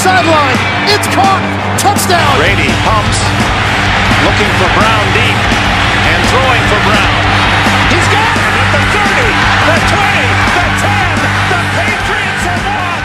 [0.00, 0.56] sideline.
[0.88, 1.44] It's caught.
[1.76, 2.32] Touchdown.
[2.40, 3.20] Brady pumps,
[4.24, 5.36] looking for Brown deep,
[6.08, 7.20] and throwing for Brown.
[7.92, 9.28] He's got it at the 30,
[9.68, 10.24] the 20,
[10.56, 11.20] the 10.
[11.52, 12.96] The Patriots have won.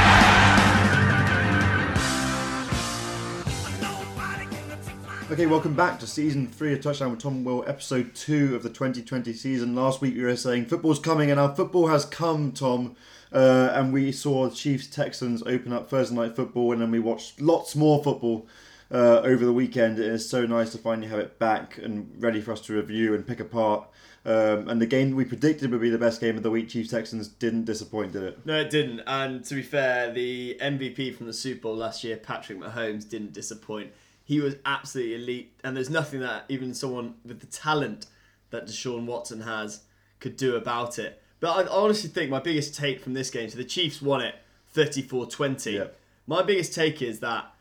[5.31, 8.69] Okay, welcome back to season three of Touchdown with Tom Will, episode two of the
[8.69, 9.75] 2020 season.
[9.75, 12.95] Last week we were saying football's coming, and our football has come, Tom.
[13.35, 17.41] Uh, and we saw Chiefs Texans open up Thursday night football, and then we watched
[17.41, 18.47] lots more football
[18.89, 19.99] uh, over the weekend.
[19.99, 23.13] It is so nice to finally have it back and ready for us to review
[23.13, 23.89] and pick apart.
[24.25, 26.91] Um, and the game we predicted would be the best game of the week, Chiefs
[26.91, 28.45] Texans, didn't disappoint, did it?
[28.45, 29.01] No, it didn't.
[29.05, 33.33] And to be fair, the MVP from the Super Bowl last year, Patrick Mahomes, didn't
[33.33, 33.91] disappoint.
[34.23, 38.05] He was absolutely elite, and there's nothing that even someone with the talent
[38.51, 39.81] that Deshaun Watson has
[40.21, 41.21] could do about it.
[41.39, 44.35] But I honestly think my biggest take from this game, so the Chiefs won it
[44.69, 45.71] 34 20.
[45.71, 45.87] Yeah.
[46.27, 47.53] My biggest take is that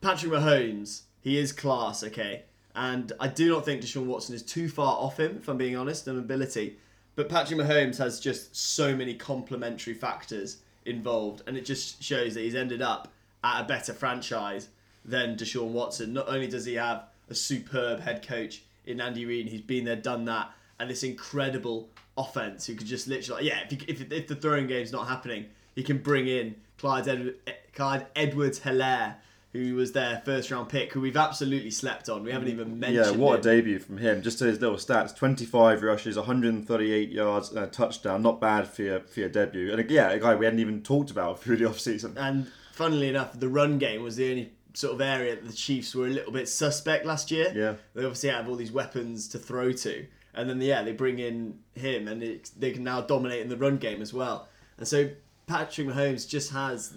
[0.00, 2.42] Patrick Mahomes, he is class, okay?
[2.74, 5.76] And I do not think Deshaun Watson is too far off him, if I'm being
[5.76, 6.76] honest, in ability.
[7.14, 12.40] But Patrick Mahomes has just so many complementary factors involved, and it just shows that
[12.40, 14.68] he's ended up at a better franchise
[15.04, 16.12] than Deshaun Watson.
[16.12, 19.96] Not only does he have a superb head coach in Andy Reid, he's been there,
[19.96, 24.26] done that, and this incredible offense who could just literally, yeah, if, he, if, if
[24.26, 27.34] the throwing game's not happening, he can bring in Clyde, Ed,
[27.74, 29.16] Clyde Edwards Helaire,
[29.52, 32.22] who was their first round pick, who we've absolutely slept on.
[32.22, 34.22] We haven't even mentioned Yeah, what a debut from him.
[34.22, 38.22] Just to his little stats 25 rushes, 138 yards, and a touchdown.
[38.22, 39.72] Not bad for your, for your debut.
[39.72, 42.14] And yeah, a guy we hadn't even talked about through the offseason.
[42.16, 45.94] And funnily enough, the run game was the only sort of area that the Chiefs
[45.94, 47.52] were a little bit suspect last year.
[47.54, 47.74] Yeah.
[47.94, 50.06] They obviously have all these weapons to throw to.
[50.36, 53.56] And then, yeah, they bring in him and it, they can now dominate in the
[53.56, 54.48] run game as well.
[54.76, 55.08] And so
[55.46, 56.92] Patrick Mahomes just has,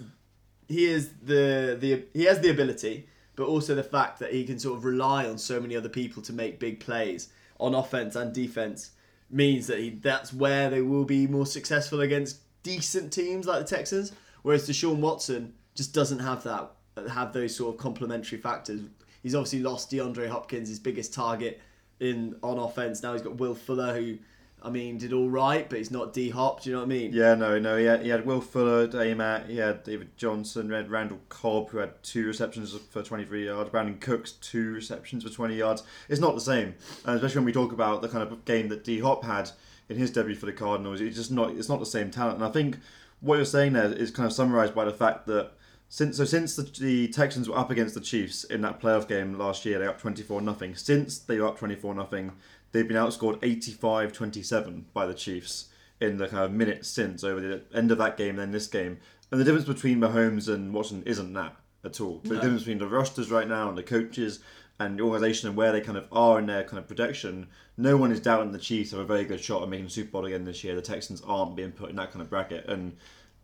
[0.68, 4.58] he is the, the, he has the ability, but also the fact that he can
[4.58, 8.34] sort of rely on so many other people to make big plays on offense and
[8.34, 8.90] defense
[9.30, 13.76] means that he, that's where they will be more successful against decent teams like the
[13.76, 14.12] Texans.
[14.42, 16.72] Whereas Deshaun Watson just doesn't have that,
[17.10, 18.82] have those sort of complementary factors.
[19.22, 21.60] He's obviously lost DeAndre Hopkins, his biggest target
[22.00, 23.02] in on offense.
[23.02, 24.18] Now he's got Will Fuller, who,
[24.62, 26.62] I mean, did all right, but he's not D Hop.
[26.62, 27.12] Do you know what I mean?
[27.12, 27.76] Yeah, no, no.
[27.76, 29.46] He had, he had Will Fuller, Matt.
[29.46, 33.70] He had David Johnson, had Randall Cobb, who had two receptions for 23 yards.
[33.70, 35.82] Brandin Cooks, two receptions for 20 yards.
[36.08, 36.74] It's not the same,
[37.04, 39.50] and especially when we talk about the kind of game that D Hop had
[39.88, 41.00] in his debut for the Cardinals.
[41.00, 41.50] It's just not.
[41.50, 42.36] It's not the same talent.
[42.36, 42.78] And I think
[43.20, 45.52] what you're saying there is kind of summarized by the fact that
[45.90, 49.36] since so since the, the Texans were up against the Chiefs in that playoff game
[49.36, 50.76] last year, they were up 24 nothing.
[50.76, 52.32] Since they were up 24 nothing,
[52.70, 55.66] they've been outscored 85-27 by the Chiefs
[56.00, 58.98] in the kind of minutes since over the end of that game, then this game.
[59.32, 62.20] And the difference between Mahomes and Watson isn't that at all.
[62.22, 64.38] The difference between the rosters right now and the coaches
[64.78, 67.96] and the organisation and where they kind of are in their kind of projection, no
[67.96, 70.26] one is doubting the Chiefs have a very good shot at making the Super Bowl
[70.26, 70.76] again this year.
[70.76, 72.66] The Texans aren't being put in that kind of bracket.
[72.68, 72.96] And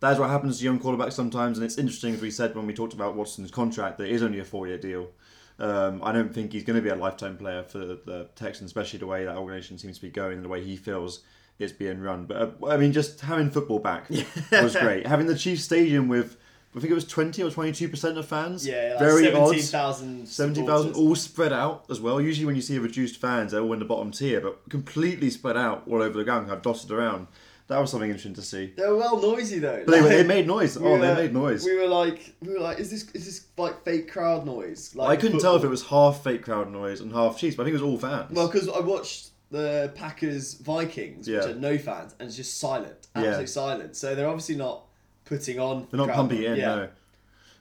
[0.09, 1.59] that's what happens to young quarterbacks sometimes.
[1.59, 4.23] And it's interesting, as we said when we talked about Watson's contract, that it is
[4.23, 5.11] only a four year deal.
[5.59, 8.99] Um, I don't think he's going to be a lifetime player for the Texans, especially
[8.99, 11.21] the way that organisation seems to be going and the way he feels
[11.59, 12.27] it's being run.
[12.27, 14.11] But uh, I mean, just having football back
[14.53, 15.07] was great.
[15.07, 16.37] Having the Chiefs Stadium with,
[16.75, 18.67] I think it was 20 or 22% of fans.
[18.67, 19.47] Yeah, like very odd.
[19.47, 20.97] 17,000 70,000 supporters.
[20.97, 22.21] all spread out as well.
[22.21, 25.57] Usually, when you see reduced fans, they're all in the bottom tier, but completely spread
[25.57, 27.29] out all over the ground, kind of dotted around.
[27.69, 28.73] That was something interesting to see.
[28.77, 29.83] They were well noisy though.
[29.85, 30.79] But they, were- they made noise.
[30.79, 31.65] we Oh, they made noise.
[31.65, 34.95] We were like, we were like, is this is this like fake crowd noise?
[34.95, 37.63] Like I couldn't tell if it was half fake crowd noise and half Chiefs, but
[37.63, 38.31] I think it was all fans.
[38.31, 41.51] Well, because I watched the Packers Vikings, which Yeah.
[41.51, 43.45] are no fans, and it's just silent, Yeah.
[43.47, 43.97] silent.
[43.97, 44.85] So they're obviously not
[45.25, 45.89] putting on.
[45.91, 46.59] They're not pumping it noise.
[46.59, 46.89] in, no.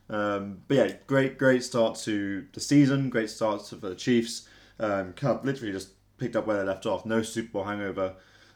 [0.07, 3.09] Um, but yeah, great, great start to the season.
[3.09, 4.47] Great start to, for the Chiefs.
[4.79, 7.05] Um, kind of literally just picked up where they left off.
[7.07, 8.13] No Super Bowl hangover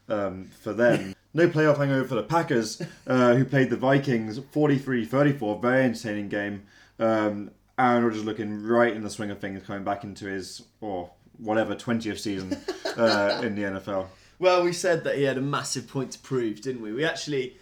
[0.10, 1.16] um, for them.
[1.34, 5.62] no playoff hangover for the Packers, uh, who played the Vikings 43-34.
[5.62, 6.64] Very entertaining game.
[7.00, 11.10] Um, Aaron Rodgers looking right in the swing of things, coming back into his or
[11.38, 12.58] whatever twentieth season
[12.98, 14.08] uh, in the NFL.
[14.38, 16.92] Well, we said that he had a massive point to prove, didn't we?
[16.92, 17.58] We actually,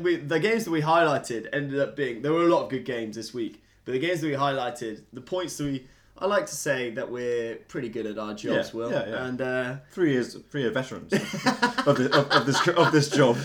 [0.00, 2.84] we, the games that we highlighted ended up being there were a lot of good
[2.84, 5.86] games this week, but the games that we highlighted, the points that we,
[6.20, 9.26] I like to say that we're pretty good at our jobs, Yeah, Will, yeah, yeah.
[9.26, 13.36] and uh, Three years, three year veterans of, the, of, of this of this job.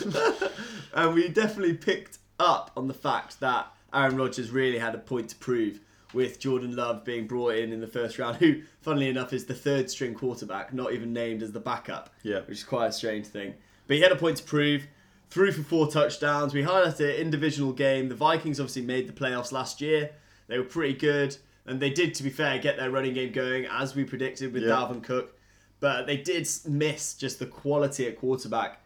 [0.93, 5.29] and we definitely picked up on the fact that Aaron Rodgers really had a point
[5.29, 5.79] to prove
[6.13, 9.53] with Jordan Love being brought in in the first round, who, funnily enough, is the
[9.55, 12.09] third string quarterback, not even named as the backup.
[12.21, 12.39] Yeah.
[12.41, 13.55] Which is quite a strange thing.
[13.87, 14.87] But he had a point to prove.
[15.31, 16.53] threw for four touchdowns.
[16.53, 18.09] We highlighted it in divisional game.
[18.09, 20.11] The Vikings obviously made the playoffs last year.
[20.47, 23.65] They were pretty good, and they did, to be fair, get their running game going
[23.65, 24.69] as we predicted with Yeah.
[24.69, 25.37] Dalvin Cook.
[25.79, 28.81] But they did miss just the quality at quarterback.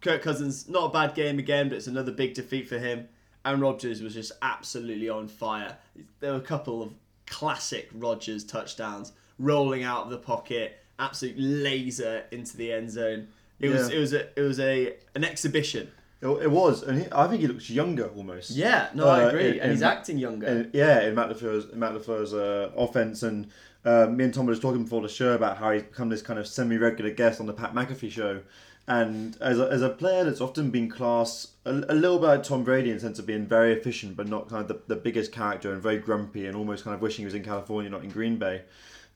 [0.00, 3.08] Kirk Cousins, not a bad game again, but it's another big defeat for him.
[3.44, 5.76] Aaron Rodgers was just absolutely on fire.
[6.20, 6.92] There were a couple of
[7.26, 13.28] classic Rodgers touchdowns, rolling out of the pocket, absolute laser into the end zone.
[13.60, 15.90] It was it was a it was a an exhibition.
[16.24, 18.50] It, it was, and he, I think he looks younger almost.
[18.50, 20.46] Yeah, no, I Uh, agree, in- and he's in- acting younger.
[20.46, 23.22] And, yeah, in Matt LaFleur's, in Matt LaFleur's uh, offense.
[23.22, 23.48] And
[23.84, 26.22] uh, me and Tom were just talking before the show about how he's become this
[26.22, 28.40] kind of semi regular guest on the Pat McAfee show.
[28.86, 32.42] And as a, as a player that's often been classed a, a little bit like
[32.42, 35.00] Tom Brady in the sense of being very efficient, but not kind of the, the
[35.00, 38.04] biggest character and very grumpy and almost kind of wishing he was in California, not
[38.04, 38.62] in Green Bay.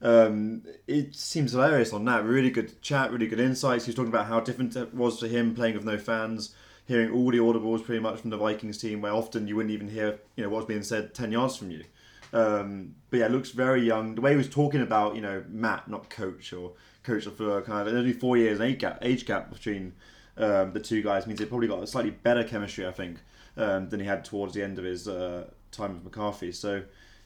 [0.01, 2.23] Um, it seems hilarious on that.
[2.23, 3.85] Really good chat, really good insights.
[3.85, 6.55] He was talking about how different it was for him playing with no fans,
[6.89, 9.87] hearing all the audibles pretty much from the Vikings team, where often you wouldn't even
[9.87, 11.83] hear you know what's being said ten yards from you.
[12.33, 14.15] Um, but yeah, looks very young.
[14.15, 17.81] The way he was talking about you know Matt, not coach or coach LaFleur, kind
[17.81, 19.93] of there's only four years age gap, age gap between
[20.35, 23.19] um, the two guys means they probably got a slightly better chemistry, I think,
[23.55, 26.51] um, than he had towards the end of his uh, time with McCarthy.
[26.51, 26.83] So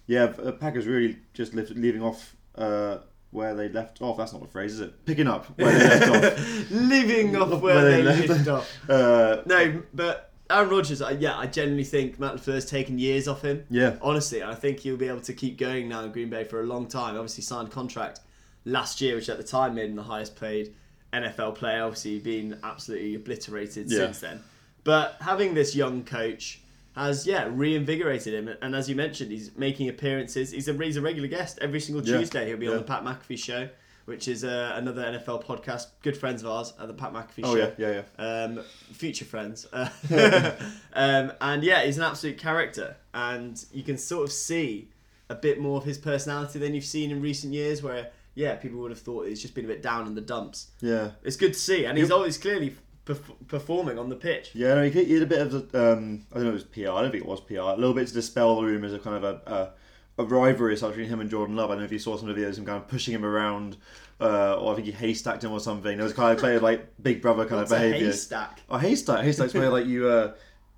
[0.07, 0.27] yeah,
[0.60, 2.98] Packers really just lift, leaving off uh,
[3.34, 4.18] where they left off.
[4.18, 5.06] That's not a phrase, is it?
[5.06, 6.72] Picking up where they left off.
[6.72, 8.30] Living off where, Where they, they left.
[8.30, 8.72] left off.
[8.90, 13.42] Uh, No, but Aaron Rodgers, I, yeah, I genuinely think Matt LaFleur's taken years off
[13.44, 13.66] him.
[13.70, 13.96] Yeah.
[14.02, 16.66] Honestly, I think he'll be able to keep going now in Green Bay for a
[16.66, 17.16] long time.
[17.16, 18.20] Obviously, signed contract
[18.66, 20.76] last year, which at the time made him the highest paid
[21.12, 21.84] NFL player.
[21.84, 24.00] Obviously, being absolutely obliterated Yeah.
[24.00, 24.44] since then.
[24.84, 26.60] But having this young coach
[26.95, 28.56] has, yeah, reinvigorated him.
[28.62, 30.51] And as you mentioned, he's making appearances.
[30.51, 32.19] He's a, he's a regular guest every single Yeah.
[32.19, 32.48] Tuesday.
[32.48, 33.69] He'll be on the Pat McAfee Show,
[34.06, 35.88] which is uh, another NFL podcast.
[36.01, 38.44] Good friends of ours at the Pat McAfee oh Show yeah, yeah, yeah.
[38.44, 38.60] um,
[38.94, 39.68] future friends.
[40.95, 44.89] Um, and yeah, he's an absolute character, and you can sort of see
[45.30, 48.80] a bit more of his personality than you've seen in recent years, where yeah, people
[48.81, 50.68] would have thought he's just been a bit down in the dumps.
[50.81, 51.12] Yeah.
[51.24, 52.75] It's good to see, and he's always clearly
[53.06, 54.52] perf- performing on the pitch.
[54.54, 56.64] Yeah, no, he, he had a bit of the, um, I don't know if it
[56.64, 58.94] was PR, I don't think it was PR, a little bit to dispel the rumours
[58.94, 59.74] of kind of a,
[60.18, 61.70] a, a rivalry between him and Jordan Love.
[61.70, 63.14] I don't know if you saw some of the videos of him kind of pushing
[63.14, 63.78] him around,
[64.22, 65.98] uh, or I think he haystacked him or something.
[65.98, 68.08] There was kind of played like big brother kind What's of a behaviour.
[68.08, 68.62] haystack?
[68.70, 69.24] A haystack.
[69.24, 70.34] Haystack's where like you uh,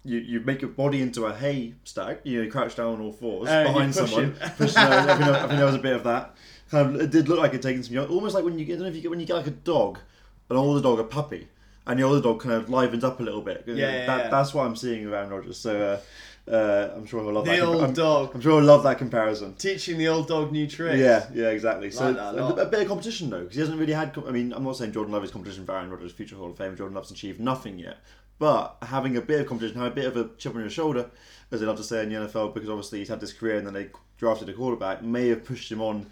[0.05, 2.21] you you make your body into a haystack.
[2.23, 4.35] You know, you crouch down on all fours you behind push someone.
[4.57, 4.75] Push.
[4.77, 6.35] I, think, I think there was a bit of that.
[6.71, 7.97] Kind of, it did look like it taking some.
[7.97, 9.47] Almost like when you get, I don't know if you get when you get like
[9.47, 9.99] a dog,
[10.49, 11.47] an older dog, a puppy,
[11.87, 13.63] and the older dog kind of livens up a little bit.
[13.67, 14.29] Yeah, yeah, that, yeah.
[14.29, 15.57] That's what I'm seeing around Aaron Rodgers.
[15.57, 15.99] So
[16.47, 17.61] uh, uh, I'm sure he'll love The that.
[17.61, 18.31] old I'm, dog.
[18.35, 19.53] I'm sure he'll love that comparison.
[19.55, 20.97] Teaching the old dog new tricks.
[20.97, 21.91] Yeah, yeah, exactly.
[21.91, 24.13] So Like that a a bit of competition though, because he hasn't really had.
[24.13, 26.51] com- I mean, I'm not saying Jordan Love is competition for Aaron Rodgers, future Hall
[26.51, 26.75] of Fame.
[26.75, 27.97] Jordan Love's achieved nothing yet,
[28.39, 31.09] but having a bit of competition, having a bit of a chip on your shoulder,
[31.51, 33.65] as they love to say in the NFL, because obviously he's had this career and
[33.65, 36.05] then they drafted a quarterback, may have pushed him on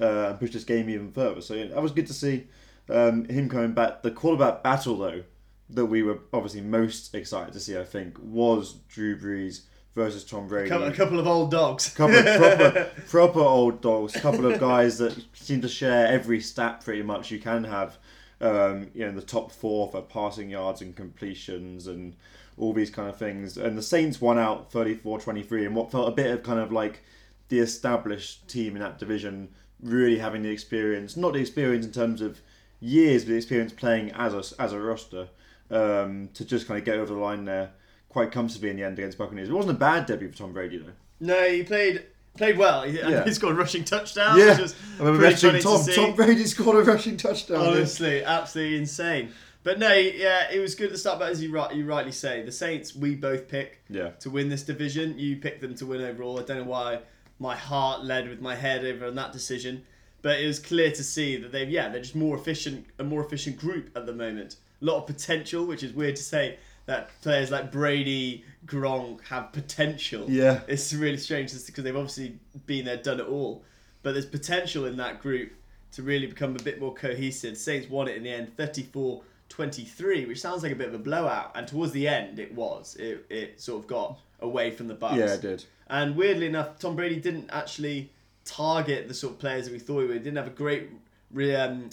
[0.00, 1.40] uh, and pushed his game even further.
[1.40, 2.44] So yeah, that was good to see
[2.88, 4.02] um, him coming back.
[4.02, 5.22] The quarterback battle though,
[5.70, 9.62] that we were obviously most excited to see, I think, was Drew Brees
[9.94, 11.92] versus Tom Brady A couple, a couple of old dogs.
[11.92, 16.06] A couple of proper, proper old dogs, A couple of guys that seem to share
[16.06, 17.98] every stat pretty much you can have.
[18.38, 22.14] Um, you know, in the top four for passing yards and completions and
[22.58, 23.56] all these kind of things.
[23.56, 27.02] And the Saints won out 34-23 and what felt a bit of kind of like
[27.48, 29.48] the established team in that division
[29.82, 32.40] really having the experience, not the experience in terms of
[32.86, 35.28] years, the experience playing as a, as a roster
[35.70, 37.70] um, to just kind of get over the line there
[38.08, 39.48] quite comfortably in the end against Buccaneers.
[39.48, 40.92] It wasn't a bad debut for Tom Brady though.
[41.20, 42.04] No, he played
[42.36, 42.82] played well.
[42.82, 43.24] He, Yeah.
[43.26, 44.38] he scored a rushing touchdown.
[44.38, 46.04] Yeah, which was I remember pretty mentioning funny to Tom.
[46.06, 47.60] Tom Brady scored a rushing touchdown.
[47.62, 47.70] yeah.
[47.70, 49.32] Honestly, absolutely insane.
[49.62, 51.18] But no, yeah, it was good to start.
[51.18, 54.10] But as you right, you rightly say, the Saints we both pick Yeah.
[54.20, 55.18] to win this division.
[55.18, 56.38] You picked them to win overall.
[56.38, 57.00] I don't know why
[57.38, 59.84] my heart led with my head over on that decision,
[60.22, 63.24] but it was clear to see that they've yeah they're just more efficient, a more
[63.24, 64.56] efficient group at the moment.
[64.82, 69.52] A lot of potential, which is weird to say that players like Brady, Gronk have
[69.52, 70.26] potential.
[70.28, 70.60] Yeah.
[70.68, 73.64] it's really strange because they've obviously been there, done it all.
[74.02, 75.52] But there's potential in that group
[75.92, 77.56] to really become a bit more cohesive.
[77.56, 80.98] Saints won it in the end, 34 23, which sounds like a bit of a
[80.98, 81.52] blowout.
[81.54, 82.96] And towards the end, it was.
[82.96, 85.16] It, it sort of got away from the Bucks.
[85.16, 85.64] Yeah, it did.
[85.88, 88.10] And weirdly enough, Tom Brady didn't actually
[88.46, 90.16] target the sort of players that we thought he would.
[90.18, 90.88] He didn't have a great
[91.30, 91.90] re- um,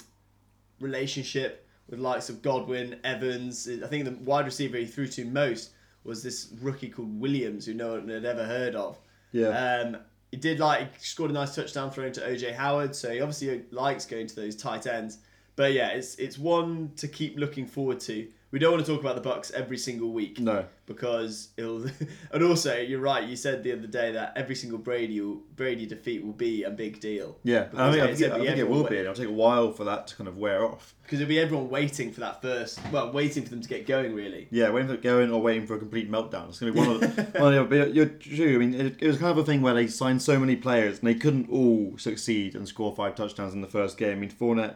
[0.79, 3.67] relationship with likes of Godwin, Evans.
[3.67, 5.72] I think the wide receiver he threw to most
[6.03, 9.00] was this rookie called Williams, who no one had ever heard of.
[9.31, 9.50] Yeah.
[9.50, 9.98] Um,
[10.31, 13.63] he did like he scored a nice touchdown thrown to OJ Howard, so he obviously
[13.72, 15.19] likes going to those tight ends.
[15.55, 19.01] But yeah, it's it's one to keep looking forward to we don't want to talk
[19.01, 20.39] about the Bucks every single week.
[20.39, 20.65] No.
[20.86, 21.86] because it'll.
[22.31, 23.27] and also, you're right.
[23.27, 25.19] You said the other day that every single Brady
[25.55, 27.39] Brady defeat will be a big deal.
[27.43, 28.98] Yeah, I think, I think, gonna I think it will be.
[28.98, 30.93] It'll take a while for that to kind of wear off.
[31.01, 32.79] Because it'll be everyone waiting for that first.
[32.91, 34.13] Well, waiting for them to get going.
[34.13, 34.48] Really.
[34.51, 36.50] Yeah, waiting for it going or waiting for a complete meltdown.
[36.50, 38.53] It's going to be one of the, one of the but you're true.
[38.53, 41.00] I mean, it, it was kind of a thing where they signed so many players
[41.00, 44.17] and they couldn't all succeed and score five touchdowns in the first game.
[44.17, 44.75] I mean, Fournette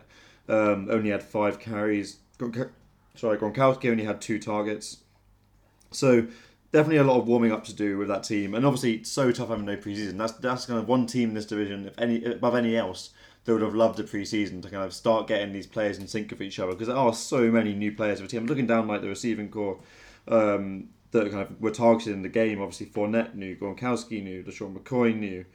[0.50, 2.17] um, only had five carries.
[2.39, 2.72] Gronk-
[3.17, 4.97] sorry, Gronkowski only had two targets.
[5.91, 6.27] So
[6.71, 9.31] definitely a lot of warming up to do with that team, and obviously it's so
[9.31, 10.17] tough having no preseason.
[10.17, 13.12] That's that's kind of one team in this division, if any above any else,
[13.45, 16.31] that would have loved a preseason to kind of start getting these players in sync
[16.31, 18.41] with each other because there are so many new players of a team.
[18.41, 19.79] I'm looking down like the receiving corps.
[20.27, 22.62] Um, that kind of were targeted in the game.
[22.62, 25.45] Obviously, Fournette knew, Gronkowski knew, LeSean McCoy knew.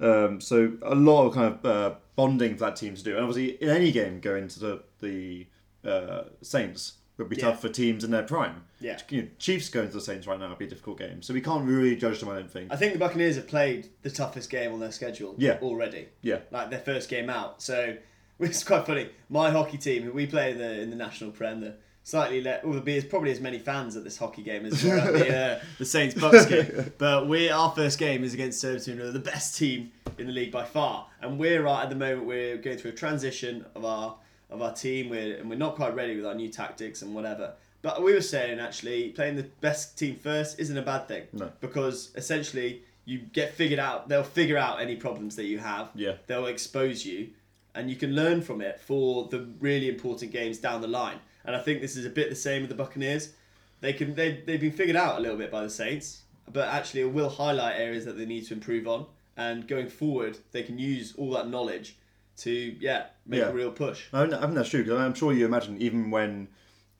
[0.00, 3.12] Um, so a lot of kind of uh, bonding for that team to do.
[3.16, 5.46] And obviously, in any game going to the the
[5.84, 7.50] uh, Saints would be Yeah.
[7.50, 8.64] tough for teams in their prime.
[8.80, 8.98] Yeah.
[9.10, 11.22] You know, Chiefs going to the Saints right now would be a difficult game.
[11.22, 12.28] So we can't really judge them.
[12.30, 12.72] I don't think.
[12.72, 15.34] I think the Buccaneers have played the toughest game on their schedule.
[15.38, 15.58] Yeah.
[15.62, 16.08] Already.
[16.22, 16.38] Yeah.
[16.50, 17.62] Like their first game out.
[17.62, 17.96] So
[18.40, 19.10] it's quite funny.
[19.28, 22.64] My hockey team, who we play in the in the national prem, the slightly let
[22.64, 25.36] well, there'll be probably as many fans at this hockey game as there at the
[25.36, 26.92] uh, the Saints Bucks game.
[26.98, 30.32] But we our first game is against Surbiton, who are the best team in the
[30.32, 33.84] league by far, and we're right at the moment we're going through a transition of
[33.84, 34.16] our
[34.52, 35.08] of our team.
[35.10, 37.54] We're and we're not quite ready with our new tactics and whatever.
[37.82, 41.50] But we were saying actually playing the best team first isn't a bad thing No.
[41.60, 44.08] because essentially you get figured out.
[44.08, 45.90] They'll figure out any problems that you have.
[45.94, 46.14] Yeah.
[46.28, 47.30] They'll expose you,
[47.74, 51.18] and you can learn from it for the really important games down the line.
[51.44, 53.32] And I think this is a bit the same with the Buccaneers.
[53.80, 57.00] They can they they've been figured out a little bit by the Saints, but actually
[57.00, 59.06] it will highlight areas that they need to improve on.
[59.36, 61.96] And going forward, they can use all that knowledge
[62.38, 63.48] to yeah make Yeah.
[63.48, 64.04] a real push.
[64.12, 66.48] I, think- I that's true because I'm sure you imagine even when,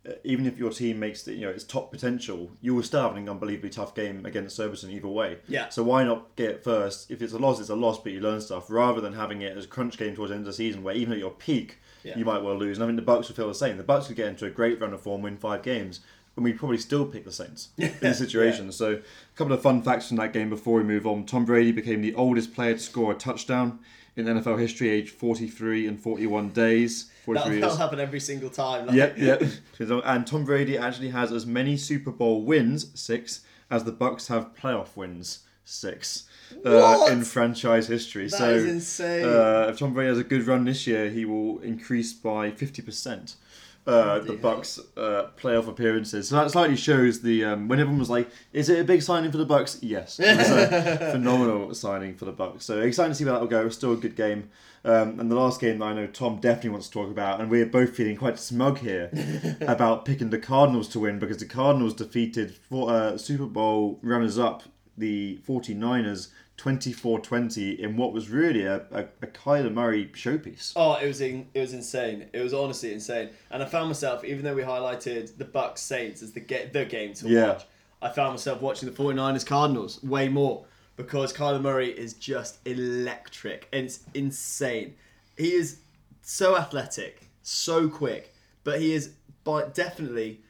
[0.09, 3.03] uh, even if your team makes the, you know its top potential, you will still
[3.03, 5.39] have an unbelievably tough game against Surbiton either way.
[5.49, 5.69] Yeah.
[5.69, 7.11] So why not get it first?
[7.11, 9.57] If it's a loss, it's a loss, but you learn stuff rather than having it
[9.57, 11.79] as a crunch game towards the end of the season where even at your peak
[12.05, 12.19] Yeah.
[12.19, 12.77] you might well lose.
[12.79, 13.77] And I think the Bucks would feel the same.
[13.77, 16.01] The Bucks could get into a great run of form, win five games.
[16.35, 18.73] And we'd probably still pick the Saints in this situation.
[18.73, 21.27] So, a couple of fun facts from that game before we move on.
[21.27, 23.81] Tom Brady became the oldest player to score a touchdown
[24.16, 27.11] in NFL history, aged 43 and 41 days.
[27.25, 28.87] 43 That'll, that'll happen every single time.
[28.87, 29.42] like- Yep, yep.
[30.04, 33.40] And Tom Brady actually has as many Super Bowl wins, six,
[33.71, 36.25] as the Bucks have playoff wins, six,
[36.64, 38.25] uh, in franchise history.
[38.25, 39.25] That so, is insane.
[39.25, 42.83] Uh, if Tom Brady has a good run this year, he will increase by fifty
[42.83, 43.37] percent.
[43.85, 48.11] Uh, the Bucks uh, playoff appearances, so that slightly shows the um, when everyone was
[48.11, 52.15] like, "Is it a big signing for the Bucks?" Yes, it was a phenomenal signing
[52.15, 52.65] for the Bucks.
[52.65, 53.67] So exciting to see where that will go.
[53.67, 54.51] It's still a good game.
[54.85, 57.51] Um, and the last game that I know Tom definitely wants to talk about, and
[57.51, 59.11] we're both feeling quite smug here
[59.62, 64.62] about picking the Cardinals to win because the Cardinals defeated for, uh, Super Bowl runners-up
[64.97, 70.73] the 49ers 24-20 in what was really a, a, a Kyler Murray showpiece.
[70.76, 72.26] Oh, it was in, it was insane.
[72.32, 73.30] It was honestly insane.
[73.50, 76.85] And I found myself, even though we highlighted the Bucks Saints as the ga- the
[76.85, 77.49] game to Yeah.
[77.49, 77.64] watch,
[78.00, 80.64] I found myself watching the 49ers Cardinals way more
[80.97, 83.68] because Kyler Murray is just electric.
[83.73, 84.94] And it's insane.
[85.37, 85.78] He is
[86.21, 89.12] so athletic, so quick, but he is
[89.44, 90.40] by definitely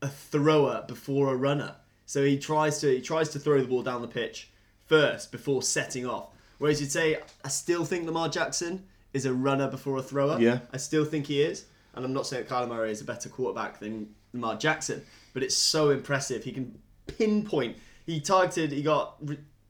[0.00, 1.74] a thrower before a runner.
[2.06, 4.50] So he tries to he tries to throw the ball down the pitch
[4.88, 6.28] first before setting off.
[6.58, 10.38] Whereas you'd say I still think Lamar Jackson is a runner before a thrower.
[10.40, 10.60] Yeah.
[10.72, 11.66] I still think he is.
[11.94, 15.02] And I'm not saying that Kyler Murray is a better quarterback than Lamar Jackson,
[15.32, 16.44] but it's so impressive.
[16.44, 17.76] He can pinpoint.
[18.06, 18.72] He targeted.
[18.72, 19.16] He got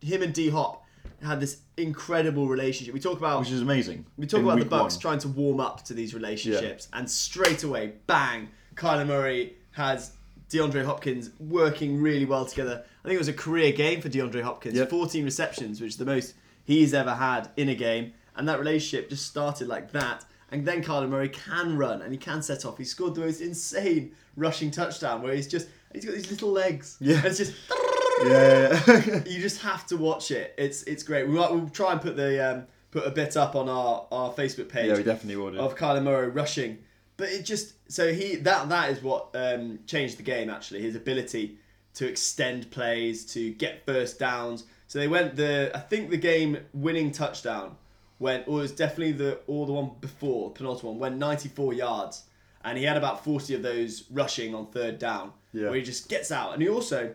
[0.00, 0.84] him and D Hop
[1.22, 2.94] had this incredible relationship.
[2.94, 4.06] We talk about Which is amazing.
[4.16, 5.00] we talk in about the Bucks one.
[5.00, 8.48] trying to warm up to these relationships, and straight away, bang!
[8.76, 10.12] Kyler Murray has
[10.50, 12.84] DeAndre Hopkins working really well together.
[13.04, 14.76] I think it was a career game for DeAndre Hopkins.
[14.76, 14.90] Yep.
[14.90, 19.10] 14 receptions, which is the most he's ever had in a game, and that relationship
[19.10, 20.24] just started like that.
[20.50, 22.78] And then Kyler Murray can run and he can set off.
[22.78, 26.96] He scored the most insane rushing touchdown where he's just he's got these little legs.
[27.00, 27.16] Yeah.
[27.16, 27.54] And it's just
[28.24, 30.54] Yeah, you just have to watch it.
[30.58, 31.28] It's it's great.
[31.28, 34.32] We might we'll try and put the um, put a bit up on our, our
[34.32, 36.78] Facebook page yeah, we definitely will of Kyler Murray rushing.
[37.18, 40.80] But it just so he that that is what um, changed the game actually.
[40.80, 41.58] His ability
[41.94, 44.64] to extend plays, to get first downs.
[44.86, 47.76] So they went the I think the game winning touchdown
[48.20, 52.22] went or it was definitely the or the one before penultimate one went 94 yards,
[52.64, 55.32] and he had about 40 of those rushing on third down.
[55.52, 55.64] Yeah.
[55.64, 57.14] Where he just gets out, and he also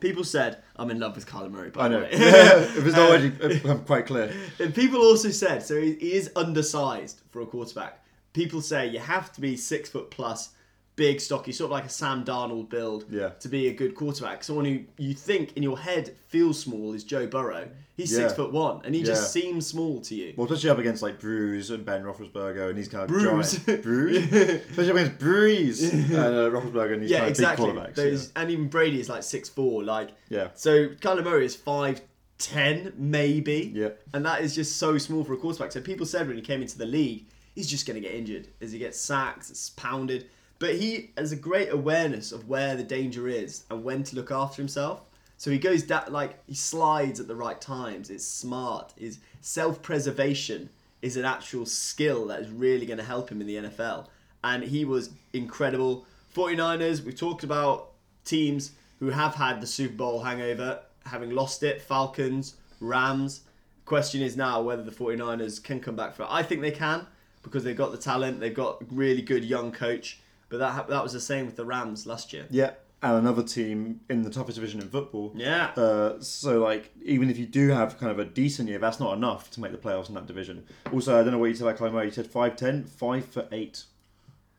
[0.00, 1.68] people said I'm in love with Kyler Murray.
[1.68, 2.08] By I know.
[2.10, 2.12] if
[2.86, 4.32] it's not already uh, quite clear.
[4.58, 8.02] And people also said, so he, he is undersized for a quarterback.
[8.32, 10.50] People say you have to be six foot plus
[10.96, 13.28] big, stocky, sort of like a Sam Darnold build Yeah.
[13.40, 14.42] to be a good quarterback.
[14.42, 17.68] Someone who you think in your head feels small is Joe Burrow.
[17.96, 18.18] He's Yeah.
[18.26, 20.34] six foot one, and he just seems small to you.
[20.36, 23.58] Well, especially up against like Bruce and Ben Roethlisberger, and he's kind of Bruce.
[23.64, 23.82] giant.
[23.84, 27.66] Bruce, especially up against Bruce and uh, Roethlisberger, and these yeah, kind of exactly.
[27.66, 27.94] big quarterbacks.
[27.94, 29.84] Those, And even Brady is like six four.
[29.84, 30.48] Like Yeah.
[30.54, 32.00] So Kyler Murray is five
[32.38, 33.70] ten maybe.
[33.74, 33.90] Yeah.
[34.12, 35.70] And that is just so small for a quarterback.
[35.72, 37.26] So people said when he came into the league,
[37.58, 40.26] he's just going to get injured as he gets sacked, it's pounded.
[40.60, 44.30] But he has a great awareness of where the danger is and when to look
[44.30, 45.00] after himself.
[45.38, 48.10] So he goes down, like, he slides at the right times.
[48.10, 48.92] It's smart.
[48.96, 50.68] His self preservation
[51.02, 54.06] is an actual skill that is really going to help him in the NFL.
[54.44, 56.06] And he was incredible.
[56.36, 57.90] 49ers, we've talked about
[58.24, 61.82] teams who have had the Super Bowl hangover, having lost it.
[61.82, 63.40] Falcons, Rams.
[63.84, 66.28] Question is now whether the 49ers can come back for it.
[66.30, 67.04] I think they can
[67.48, 70.20] because they've got the talent, they've got a really good young coach.
[70.48, 72.46] But that that was the same with the Rams last year.
[72.50, 75.32] Yeah, and another team in the toughest division in football.
[75.34, 75.66] Yeah.
[75.76, 79.16] Uh, so like, even if you do have kind of a decent year, that's not
[79.16, 80.64] enough to make the playoffs in that division.
[80.92, 82.06] Also, I don't know what you said about Kyler Murray.
[82.06, 83.84] You said 5'10", 5 foot eight.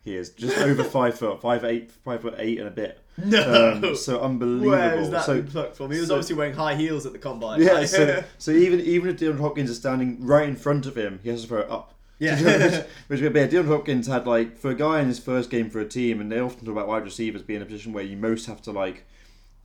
[0.04, 3.00] He is just over five foot, five eight, five foot eight and a bit.
[3.18, 3.74] No.
[3.74, 4.72] Um, so unbelievable.
[4.72, 5.92] Where is that so, plucked from?
[5.92, 7.62] He was so- obviously wearing high heels at the combine.
[7.62, 11.20] Yeah, so, so even even if Dylan Hopkins is standing right in front of him,
[11.24, 11.94] he has to throw it up.
[12.20, 12.40] Yeah.
[12.68, 15.70] which, which would be Dylan Hopkins had like for a guy in his first game
[15.70, 18.04] for a team, and they often talk about wide receivers being in a position where
[18.04, 19.06] you most have to like,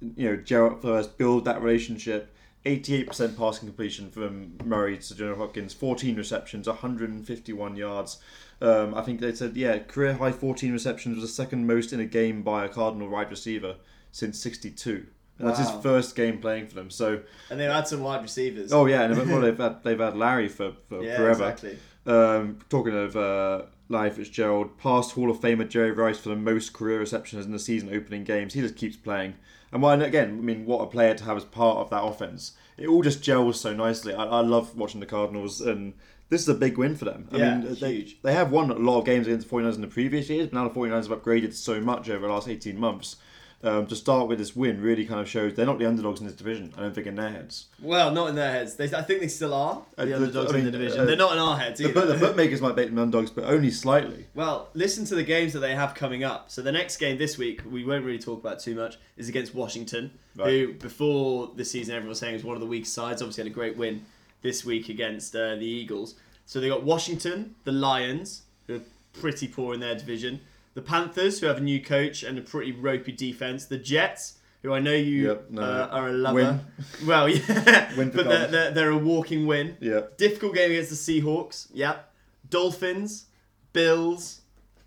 [0.01, 2.31] you know, gel up first, build that relationship.
[2.67, 7.77] Eighty-eight percent passing completion from Murray to Dylan Hopkins, fourteen receptions, one hundred and fifty-one
[7.77, 8.21] yards.
[8.63, 12.01] Um, I think they said yeah, career high fourteen receptions was the second most in
[12.01, 13.77] a game by a Cardinal wide receiver
[14.13, 15.07] since '62.
[15.39, 16.91] And that's his first game playing for them.
[16.91, 17.21] So
[17.51, 18.73] and they've had some wide receivers.
[18.73, 21.51] Oh yeah, and well, they've had they've had Larry for, for yeah, forever.
[21.51, 21.79] exactly.
[22.07, 26.73] Um, talking of uh, Larry Fitzgerald, past Hall of Famer Jerry Rice for the most
[26.73, 28.55] career receptions in the season opening games.
[28.55, 29.35] He just keeps playing,
[29.73, 32.53] and and again, I mean, what a player to have as part of that offense.
[32.77, 34.13] It all just gels so nicely.
[34.15, 35.95] I, I love watching the Cardinals, and
[36.29, 37.29] this is a big win for them.
[37.33, 38.23] I Yeah, mean, they, huge.
[38.23, 40.55] they have won a lot of games against the 49ers in the previous years, but
[40.55, 43.17] now the 49ers have upgraded so much over the last 18 months.
[43.65, 46.27] Um, to start with this win really kind of shows they're not the underdogs in
[46.27, 46.75] this division.
[46.77, 47.67] I don't think in their heads.
[47.81, 48.75] Well, not in their heads.
[48.77, 51.01] They, I think they still are the Uh, underdogs I in the division.
[51.01, 51.95] uh, They're not in our heads The, either.
[51.95, 54.27] but the bookmakers might make them underdogs, but only slightly.
[54.35, 56.51] Well, listen to the games that they have coming up.
[56.51, 59.55] So the next game this week, we won't really talk about too much, is against
[59.55, 60.51] Washington, Right.
[60.51, 63.23] who before the season everyone was saying was one of the weak sides.
[63.23, 64.05] Obviously had a great win
[64.43, 66.17] this week against uh, the Eagles.
[66.45, 68.83] So they got Washington, the Lions, who are
[69.15, 70.41] pretty poor in their division,
[70.75, 74.39] the Panthers, who have a new coach and a pretty ropey defense, the Jets.
[74.63, 75.63] Who I know you Yep, no.
[75.63, 76.35] uh, are a lover.
[76.35, 76.61] Win.
[77.07, 79.77] Well, yeah, Win but they're, they're, they're a walking win.
[79.79, 80.01] Yeah.
[80.17, 81.69] Difficult game against the Seahawks.
[81.75, 82.11] Yep.
[82.49, 83.27] Dolphins,
[83.75, 84.41] Bills.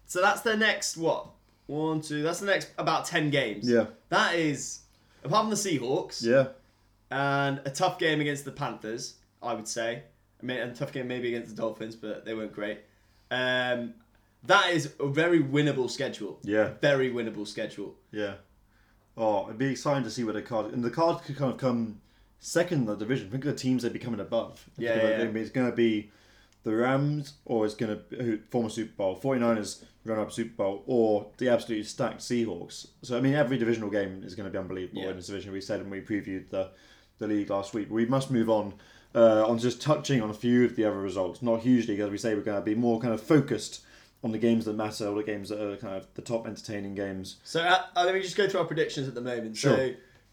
[0.08, 1.28] So that's their next what?
[1.68, 2.24] One, two.
[2.24, 3.70] That's the next about ten games.
[3.70, 3.86] Yeah.
[4.10, 4.80] That is
[5.24, 6.48] apart from the Seahawks Yeah.
[7.12, 9.16] and a tough game against the Panthers.
[9.44, 10.02] I would say.
[10.42, 12.80] I mean, a tough game maybe against the Dolphins, but they weren't great.
[13.30, 13.94] Um,
[14.44, 16.40] that is a very winnable schedule.
[16.44, 16.72] Yeah.
[16.82, 17.96] Very winnable schedule.
[18.12, 18.36] Yeah.
[19.18, 21.58] Oh, it'd be exciting to see where the card and the card could kind of
[21.58, 22.02] come
[22.40, 23.30] second in the division.
[23.32, 24.70] Think of the teams they'd be coming above.
[24.78, 25.22] Yeah, yeah.
[25.24, 26.12] It's going to be
[26.64, 30.84] the Rams, or it's going to who former Super Bowl 49ers run up Super Bowl,
[30.86, 32.88] or the absolutely stacked Seahawks.
[33.02, 35.10] So I mean, every divisional game is going to be unbelievable Yeah.
[35.10, 35.52] in this division.
[35.52, 36.72] We said and we previewed the
[37.18, 37.88] the league last week.
[37.90, 38.74] We must move on.
[39.16, 42.18] Uh, on just touching on a few of the other results, not hugely, because we
[42.20, 43.82] say we're going to be more kind of focused
[44.24, 46.96] on the games that matter, all the games that are kind of the top entertaining
[46.96, 47.38] games.
[47.44, 49.58] So uh, uh, let me just go through our predictions at the moment.
[49.58, 49.90] So Sure.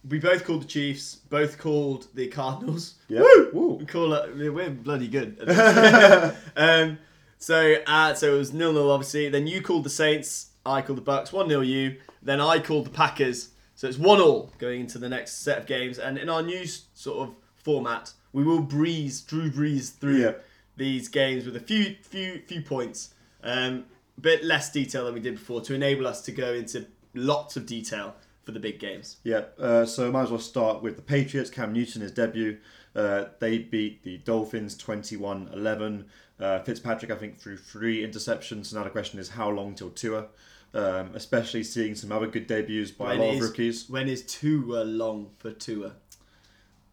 [0.09, 2.95] we both called the Chiefs, both called the Cardinals.
[3.09, 3.21] Yeah.
[3.53, 3.75] Woo!
[3.79, 4.35] We call it.
[4.35, 5.39] We're bloody good.
[6.57, 6.99] um,
[7.39, 9.29] so uh, so it was nil nil obviously.
[9.29, 10.51] Then you called the Saints.
[10.67, 11.33] I called the Bucks.
[11.33, 11.97] One 0 you.
[12.23, 13.51] Then I called the Packers.
[13.75, 15.99] So it's one all going into the next set of games.
[15.99, 20.33] And in our new sort of format, we will breeze, Drew breeze through Yeah.
[20.77, 23.11] these games with a few few few points.
[23.45, 23.85] Um,
[24.17, 27.57] a bit less detail than we did before to enable us to go into lots
[27.57, 29.17] of detail for the big games.
[29.25, 31.51] Yeah, uh, so might as well start with the Patriots.
[31.51, 32.59] Cam Newton, his debut.
[32.95, 36.07] Uh, they beat the Dolphins 21 11.
[36.39, 38.67] Uh, Fitzpatrick, I think, threw three interceptions.
[38.67, 40.27] So now the question is how long till Tua?
[40.75, 43.89] Um, especially seeing some other good debuts by a lot of rookies.
[43.89, 45.93] When is Tua long for Tua?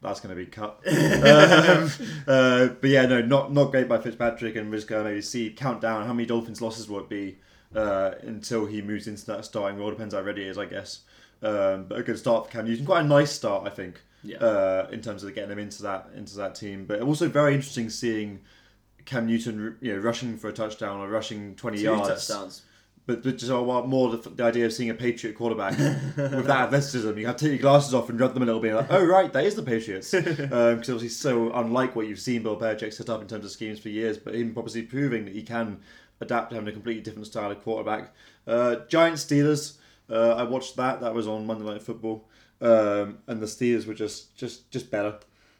[0.02, 0.82] That's going to be cut.
[0.88, 1.90] um,
[2.28, 4.56] uh, but yeah, no, not not great by Fitzpatrick.
[4.56, 7.10] And we're just going to maybe see count down how many Dolphins losses will it
[7.10, 7.38] be
[7.76, 9.92] uh, until he moves into that starting role.
[9.92, 11.02] Depends how ready he is, I guess.
[11.44, 12.86] Um, but a good start for Cam Newton.
[12.86, 14.02] Quite a nice start, I think.
[14.24, 14.38] Yeah.
[14.38, 17.90] Uh, in terms of getting him into that into that team, but also very interesting
[17.90, 18.42] seeing
[19.06, 22.28] Cam Newton, you know, rushing for a touchdown or rushing twenty Two yards.
[22.28, 22.64] touchdowns.
[23.08, 25.78] But, just uh, well, more the, the idea of seeing a Patriot quarterback
[26.18, 27.18] with that athleticism.
[27.18, 28.74] You have to take your glasses off and rub them a little bit.
[28.76, 30.12] Like, oh right, that is the Patriots.
[30.14, 33.80] Because obviously so unlike what you've seen Bill Belichick set up in terms of schemes
[33.80, 35.80] for years, but him obviously proving that he can
[36.20, 38.14] adapt to having a completely different style of quarterback.
[38.48, 39.78] Uh, Giants Steelers.
[40.10, 41.00] Uh, I watched that.
[41.02, 42.28] That was on Monday Night Football,
[42.62, 45.16] um, and the Steelers were just just just better,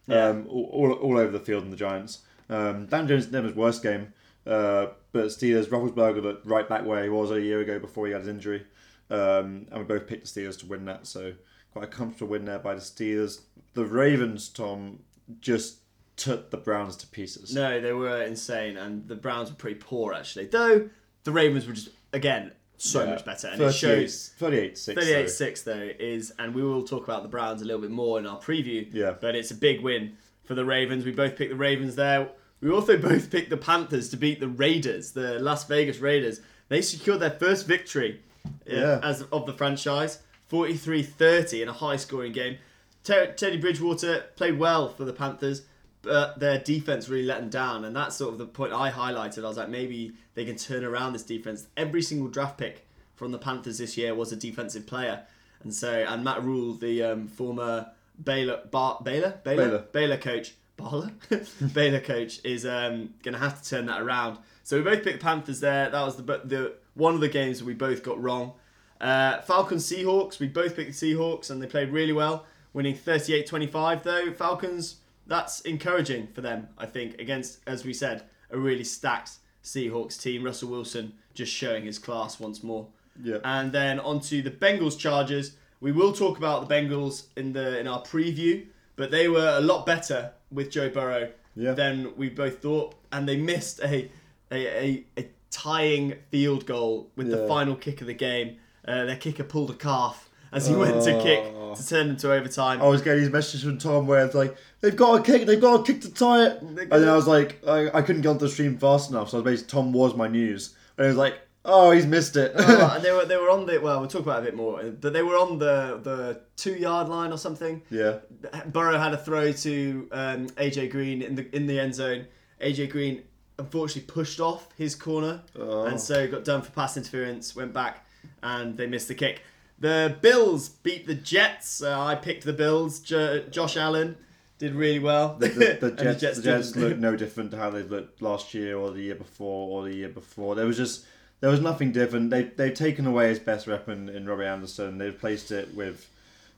[0.08, 0.27] Yeah.
[0.27, 2.19] um, all, all, all over the field than the Giants.
[2.49, 4.12] Um, Dan Jones never his worst game,
[4.45, 8.13] uh, but Steelers Roethlisberger looked right back where he was a year ago before he
[8.13, 8.65] had his injury,
[9.10, 11.08] um, and we both picked the Steelers to win that.
[11.08, 11.34] So
[11.74, 13.41] quite a comfortable win there by the Steelers.
[13.74, 15.00] The Ravens, Tom,
[15.39, 15.78] just
[16.17, 17.54] took the Browns to pieces.
[17.56, 20.45] No, they were insane, and the Browns were pretty poor actually.
[20.47, 20.89] Though
[21.24, 23.12] the Ravens were just again so Yeah.
[23.12, 25.02] much better, and it 38 shows 38 6.
[25.02, 28.17] 38 6 though is and we will talk about the Browns a little bit more
[28.19, 28.88] in our preview.
[28.91, 29.15] Yeah.
[29.19, 31.06] But it's a big win for the Ravens.
[31.06, 32.30] We both picked the Ravens there.
[32.62, 36.41] We also both picked the Panthers to beat the Raiders, the Las Vegas Raiders.
[36.69, 39.00] They secured their first victory uh, Yeah.
[39.04, 40.19] as of the franchise,
[40.52, 42.58] 43-30 in a high scoring game.
[43.04, 45.63] Ter- Teddy Bridgewater played well for the Panthers,
[46.02, 49.43] but their defense really let them down, and that's sort of the point I highlighted.
[49.43, 51.67] I was like, maybe they can turn around this defense.
[51.78, 55.24] Every single draft pick from the Panthers this year was a defensive player,
[55.63, 57.88] and so and Matt Rhule, the um, former
[58.24, 59.86] Baylor Bar- Baylor Baylor Baylor.
[59.91, 61.11] Baylor coach, Baylor
[61.73, 64.37] Baylor coach is um, going to have to turn that around.
[64.63, 65.89] So we both picked the Panthers there.
[65.89, 68.53] That was the the one of the games that we both got wrong.
[68.99, 74.03] Uh, Falcons Seahawks, we both picked the Seahawks and they played really well, winning 38-25
[74.03, 74.31] though.
[74.31, 79.31] Falcons, that's encouraging for them, I think, against, as we said, a really stacked
[79.63, 80.43] Seahawks team.
[80.43, 82.87] Russell Wilson just showing his class once more.
[83.21, 83.37] Yeah.
[83.43, 85.53] And then onto the Bengals Chargers.
[85.79, 89.61] We will talk about the Bengals in the in our preview, but they were a
[89.61, 91.73] lot better with Joe Burrow Yeah.
[91.73, 94.09] than we both thought, and they missed a
[94.51, 98.57] a, a, a tying field goal with the final kick of the game.
[98.87, 101.73] Uh, their kicker pulled a calf as he went to kick Oh.
[101.75, 102.81] to turn into overtime.
[102.81, 105.61] I was getting these messages from Tom where it's like, they've got a kick, they've
[105.61, 106.61] got a kick to tie it.
[106.61, 109.37] And then I was like, I, I couldn't get onto the stream fast enough, so
[109.37, 110.75] I was basically, Tom was my news.
[110.97, 111.35] And it was like,
[111.65, 112.52] oh, he's missed it.
[112.56, 114.00] Oh, and they were they were on the well.
[114.00, 117.10] We'll talk about it a bit more, but they were on the the two yard
[117.10, 117.82] line or something.
[117.89, 118.19] yeah.
[118.67, 122.26] Burrow had a throw to um, AJ Green in the in the end zone.
[122.62, 123.24] AJ Green
[123.60, 125.86] unfortunately pushed off his corner, Oh.
[125.86, 127.56] and so got done for pass interference.
[127.56, 128.06] Went back,
[128.41, 129.41] and they missed the kick.
[129.80, 131.82] The Bills beat the Jets.
[131.82, 133.00] Uh, I picked the Bills.
[133.00, 134.15] Jo- Josh Allen
[134.60, 135.38] did really well.
[135.39, 138.78] The, the, the Jets, the Jets look no different to how they looked last year
[138.78, 140.54] or the year before or the year before.
[140.54, 141.06] There was just
[141.41, 142.30] there was nothing different.
[142.30, 144.97] They they've taken away his best weapon in Robbie Anderson.
[144.97, 146.10] They've replaced it with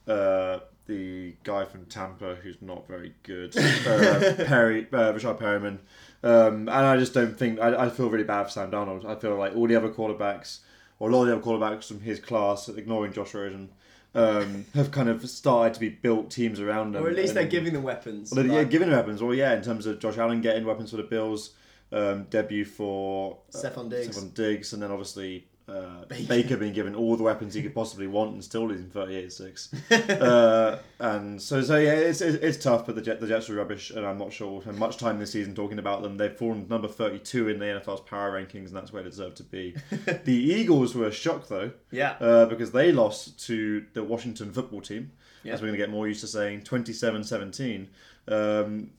[0.08, 5.80] uh, the guy from Tampa who's not very good, uh, Perry uh, Rashad Perriman.
[6.24, 9.06] Um, and I just don't think I, I feel really bad for Sam Darnold.
[9.06, 10.60] I feel like all the other quarterbacks
[11.00, 13.69] or a lot of the other quarterbacks from his class, ignoring Josh Rosen,
[14.15, 17.06] um, have kind of started to be built teams around them.
[17.06, 18.32] Or at least they're giving them weapons.
[18.34, 19.22] well, yeah, Like, giving weapons.
[19.22, 21.52] Well, yeah, in terms of Josh Allen getting weapons for the Bills,
[21.93, 24.17] um, debut for uh, Stefon Diggs.
[24.17, 26.27] Stefon Diggs, and then obviously uh, Baker.
[26.27, 26.58] Baker.
[26.58, 30.21] being given all the weapons he could possibly want and still losing 38-6.
[30.21, 33.56] uh, and so, so yeah, it's, it's, it's tough, but the, Jet, the Jets are
[33.56, 36.17] rubbish, and I'm not sure we'll spend much time this season talking about them.
[36.17, 39.43] They've fallen number 32 in the NFL's power rankings, and that's where they deserve to
[39.43, 39.75] be.
[40.25, 42.15] the Eagles were a shock, though, yeah.
[42.19, 45.12] uh, because they lost to the Washington football team,
[45.43, 45.53] Yeah.
[45.53, 47.89] as we're going to get more used to saying, 27 17.
[48.27, 48.91] Um,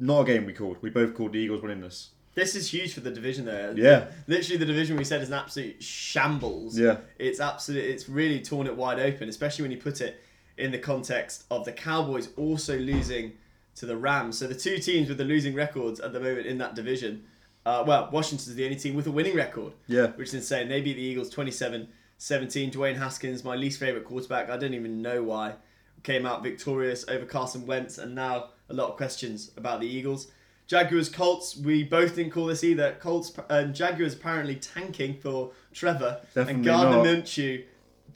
[0.00, 0.78] not a game we called.
[0.80, 2.10] We both called the Eagles winning this.
[2.34, 3.72] This is huge for the division, there.
[3.76, 4.06] Yeah.
[4.26, 6.78] Literally, the division we said is an absolute shambles.
[6.78, 6.98] Yeah.
[7.18, 7.84] It's absolute.
[7.84, 10.22] It's really torn it wide open, especially when you put it
[10.56, 13.32] in the context of the Cowboys also losing
[13.76, 14.38] to the Rams.
[14.38, 17.24] So the two teams with the losing records at the moment in that division.
[17.66, 19.72] Uh, well, Washington's the only team with a winning record.
[19.86, 20.08] Yeah.
[20.08, 20.68] Which is insane.
[20.68, 22.70] They beat the Eagles 27 17.
[22.70, 24.50] Dwayne Haskins, my least favourite quarterback.
[24.50, 25.54] I don't even know why.
[26.02, 30.28] Came out victorious over Carson Wentz, and now a lot of questions about the Eagles.
[30.66, 32.96] Jaguars Colts, we both didn't call this either.
[33.00, 37.06] Colts and Jaguars apparently tanking for Trevor, and Gardner not.
[37.06, 37.64] Minshew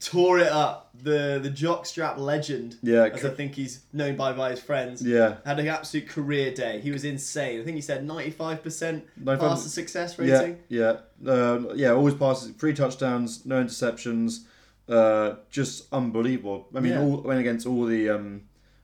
[0.01, 0.91] tore it up.
[1.03, 5.37] The the jockstrap legend, Yeah, as I think he's known by by his friends, Yeah.
[5.45, 6.81] had an absolute career day.
[6.81, 7.61] He was insane.
[7.61, 10.59] I think he said ninety five percent 95 passer success Yeah, rating.
[10.69, 11.91] yeah, uh, yeah.
[11.91, 14.45] Always passes, three touchdowns, no interceptions.
[14.89, 16.69] Uh, just unbelievable.
[16.75, 17.01] I mean, Yeah.
[17.01, 18.43] all went against all the um,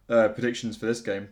[0.09, 1.29] uh, predictions for this game.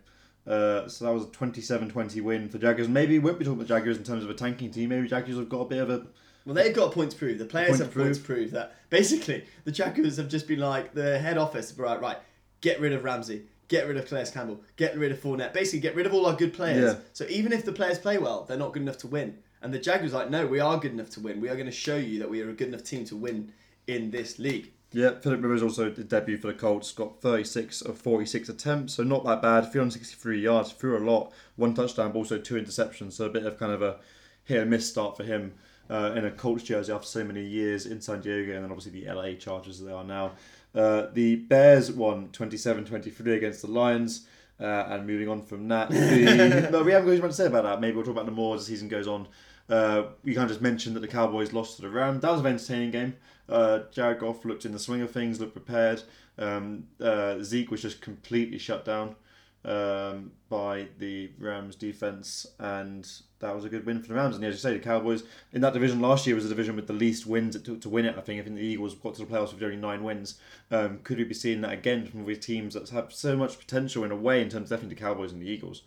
[0.49, 2.89] Uh, so that was a 27-20 win for the Jaguars.
[2.89, 4.89] Maybe we won't be talking about Jaguars in terms of a tanking team.
[4.89, 6.07] Maybe Jaguars have got a bit of a
[6.47, 7.39] Well, they've got points point to prove.
[7.39, 10.61] The players Point have to points to prove that basically the Jaguars have just been
[10.61, 12.01] like the head office, right?
[12.01, 12.17] Right,
[12.63, 15.53] get rid of Ramsey, get rid of Calais Campbell, get rid of Fournette.
[15.53, 16.95] Basically, get rid of all our good players.
[16.95, 17.01] Yeah.
[17.13, 19.37] So even if the players play well, they're not good enough to win.
[19.61, 21.41] And the Jaguars like, no, we are good enough to win.
[21.41, 23.53] We are going to show you that we are a good enough team to win
[23.87, 24.73] in this league.
[24.91, 29.03] Yeah, Philip Rivers also did debut for the Colts, got 36 of 46 attempts, so
[29.03, 29.71] not that bad.
[29.71, 33.59] 363 yards, threw a lot, one touchdown, but also two interceptions, so a bit of
[33.59, 33.99] kind of a
[34.45, 35.53] hit and miss start for him
[35.91, 38.99] uh, in a Colts jersey after so many years in San Diego, and then obviously
[38.99, 40.33] the LA Chargers as they are now.
[40.75, 44.27] Uh, the Bears won 27 23 against the Lions.
[44.61, 47.63] Uh, and moving on from that, the, no, we haven't got much to say about
[47.63, 47.81] that.
[47.81, 49.29] Maybe we'll talk about them more as the season goes on.
[49.69, 52.23] Uh, we kind of just mentioned that the Cowboys lost to the Rams.
[52.23, 53.15] That was an entertaining game.
[53.49, 56.03] Uh, Jared Goff looked in the swing of things, looked prepared.
[56.39, 59.17] Um, uh, Zeke was just completely shut down
[59.65, 64.37] um, by the Rams defense, and that was a good win for the Rams.
[64.37, 66.87] And as you say, the Cowboys in that division last year was a division with
[66.87, 68.17] the least wins to, to win it.
[68.17, 68.41] I think.
[68.41, 70.39] I think the Eagles got to the playoffs with only nine wins.
[70.71, 74.05] Um, could we be seeing that again from these teams that have so much potential
[74.05, 75.83] in a way in terms of definitely the Cowboys and the Eagles,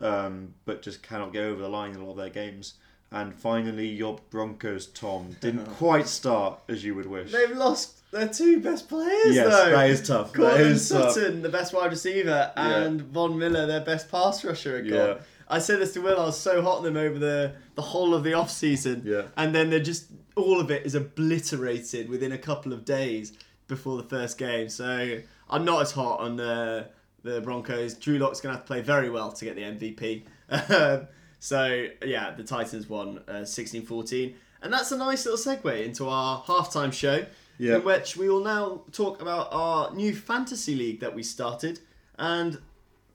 [0.00, 2.74] um, but just cannot get over the line in a lot of their games.
[3.12, 7.30] And finally, your Broncos, Tom, didn't quite start as you would wish.
[7.30, 9.70] They've lost their two best players, Yes, though.
[9.70, 10.32] that is tough.
[10.32, 11.12] That Courtland is tough.
[11.12, 14.90] Sutton, the best wide receiver, and Von Miller, their best pass rusher, are gone.
[14.92, 15.14] Yeah.
[15.48, 18.14] I said this to Will, I was so hot on them over the, the whole
[18.14, 19.02] of the off season.
[19.04, 19.22] Yeah.
[19.36, 23.34] And then they're just, all of it is obliterated within a couple of days
[23.68, 24.70] before the first game.
[24.70, 25.18] So
[25.50, 26.86] I'm not as hot on uh,
[27.22, 27.94] the Broncos.
[27.94, 30.22] Drew Lock's going to have to play very well to get the MVP.
[31.46, 34.32] So, yeah, the Titans won uh, 16 14.
[34.62, 37.26] And that's a nice little segue into our halftime show,
[37.58, 37.78] Yeah.
[37.78, 41.80] in which we will now talk about our new fantasy league that we started
[42.16, 42.58] and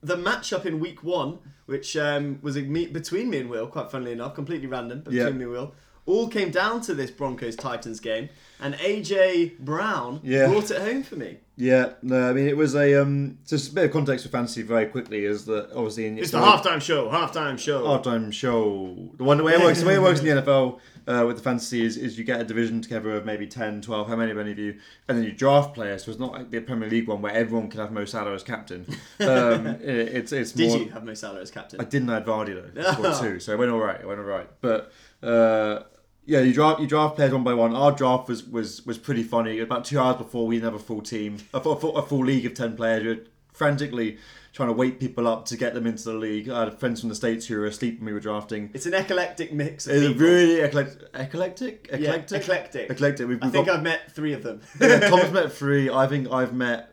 [0.03, 3.89] the matchup in week one, which um, was a meet between me and Will, quite
[3.89, 5.23] funnily enough, completely random, but Yeah.
[5.23, 5.73] between me and Will,
[6.07, 10.47] all came down to this Broncos Titans game, and AJ Brown Yeah.
[10.47, 11.37] brought it home for me.
[11.55, 13.37] Yeah, no, I mean it was a um.
[13.47, 16.39] Just a bit of context for fantasy very quickly is that obviously in It's the
[16.39, 17.83] halftime show, halftime show.
[17.83, 18.95] halftime show.
[19.17, 21.37] The one the way it works, the way it works in the NFL uh, with
[21.37, 24.29] the fantasy is, is you get a division together of maybe 10, 12, how many
[24.29, 24.75] of any of you,
[25.07, 26.03] and then you draft players.
[26.03, 28.43] So it's not like the Premier League one where everyone can have Mo Salah as
[28.43, 28.85] captain.
[29.19, 29.81] Um, it,
[30.15, 30.77] it's it's Did more.
[30.77, 31.81] you have Mo Salah as captain?
[31.81, 32.87] I didn't add Vardy though.
[32.87, 33.99] I two, so it went all right.
[33.99, 34.47] It went all right.
[34.61, 34.91] But
[35.23, 35.83] uh,
[36.27, 37.75] yeah, you draft you draft players one by one.
[37.75, 39.59] Our draft was was was pretty funny.
[39.59, 42.45] About two hours before we didn't have a full team, a full, a full league
[42.45, 43.01] of ten players.
[43.03, 43.19] We were
[43.53, 44.17] frantically
[44.53, 46.49] trying to wake people up to get them into the league.
[46.49, 48.71] I had friends from the states who were asleep when we were drafting.
[48.73, 50.21] It's an eclectic mix of It's people.
[50.27, 51.09] really eclectic.
[51.13, 51.87] Eclectic.
[51.91, 52.41] yeah, Eclectic.
[52.41, 52.89] eclectic.
[52.89, 53.27] Eclectic.
[53.27, 54.61] We've, I we've think got- I've met three of them.
[54.81, 55.89] yeah, Tom's met three.
[55.89, 56.91] I think I've met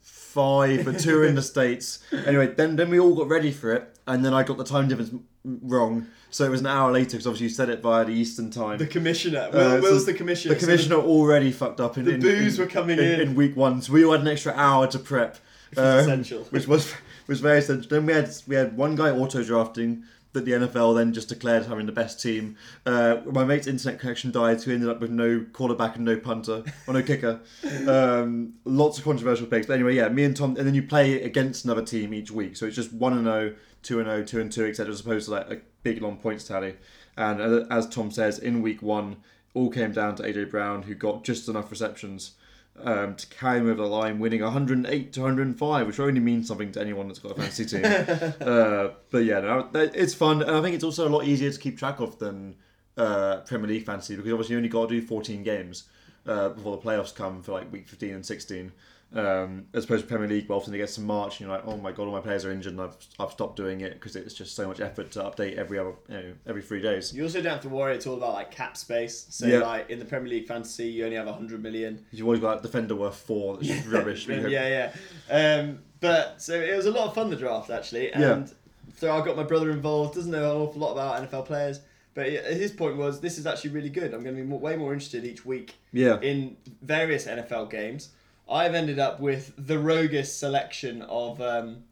[0.00, 2.00] five, but two are in the states.
[2.26, 4.88] Anyway, then then we all got ready for it, and then I got the time
[4.88, 5.12] difference
[5.44, 8.50] wrong, so it was an hour later because obviously you said it via the Eastern
[8.50, 8.78] time.
[8.78, 9.48] the commissioner.
[9.52, 10.54] Uh, Will, so Will's the commissioner.
[10.54, 11.98] The so commissioner already fucked up.
[11.98, 13.20] In, The in- booze in- were coming in, in.
[13.20, 15.38] in week one, so we all had an extra hour to prep,
[15.76, 16.44] um, essential.
[16.50, 16.92] which was
[17.26, 17.88] was very essential.
[17.90, 21.66] Then we had we had one guy auto drafting that the NFL then just declared
[21.66, 22.56] having the best team.
[22.86, 26.16] Uh, my mate's internet connection died, so we ended up with no quarterback and no
[26.16, 27.40] punter or no kicker.
[27.82, 31.22] Um, lots of controversial picks, but anyway, yeah, me and Tom, and then you play
[31.22, 34.40] against another team each week, so it's just one and 0, 2 and 0, 2
[34.40, 34.92] and 2, etc.
[34.92, 36.76] As opposed to like a big long points tally.
[37.16, 39.16] And uh, as Tom says, in week one,
[39.54, 42.32] all came down to AJ Brown, who got just enough receptions
[42.80, 46.72] um, to carry him over the line, winning 108 to 105, which only means something
[46.72, 47.84] to anyone that's got a fantasy team.
[48.40, 51.58] uh, but yeah, no, it's fun, and I think it's also a lot easier to
[51.58, 52.56] keep track of than
[52.96, 55.84] uh, Premier League fantasy because obviously you only got to do 14 games
[56.26, 58.72] uh, before the playoffs come for like week 15 and 16.
[59.14, 61.66] Um, as opposed to Premier League, where often it gets to March, and you're like,
[61.66, 64.16] oh my god, all my players are injured, and I've, I've stopped doing it because
[64.16, 67.12] it's just so much effort to update every other, you know, every three days.
[67.12, 69.26] You also don't have to worry It's all about like cap space.
[69.28, 69.58] So Yeah.
[69.58, 72.04] like in the Premier League fantasy, you only have hundred million.
[72.10, 74.26] You've always got that defender worth four, that's just rubbish.
[74.28, 74.92] yeah, yeah.
[75.30, 78.52] Um, but so it was a lot of fun the draft actually, and
[78.96, 80.14] so I got my brother involved.
[80.14, 81.80] Doesn't know an awful lot about NFL players,
[82.14, 84.14] but his point was this is actually really good.
[84.14, 86.18] I'm going to be more, way more interested each week Yeah.
[86.20, 88.08] in various NFL games.
[88.52, 91.84] I've ended up with the roguish selection of um,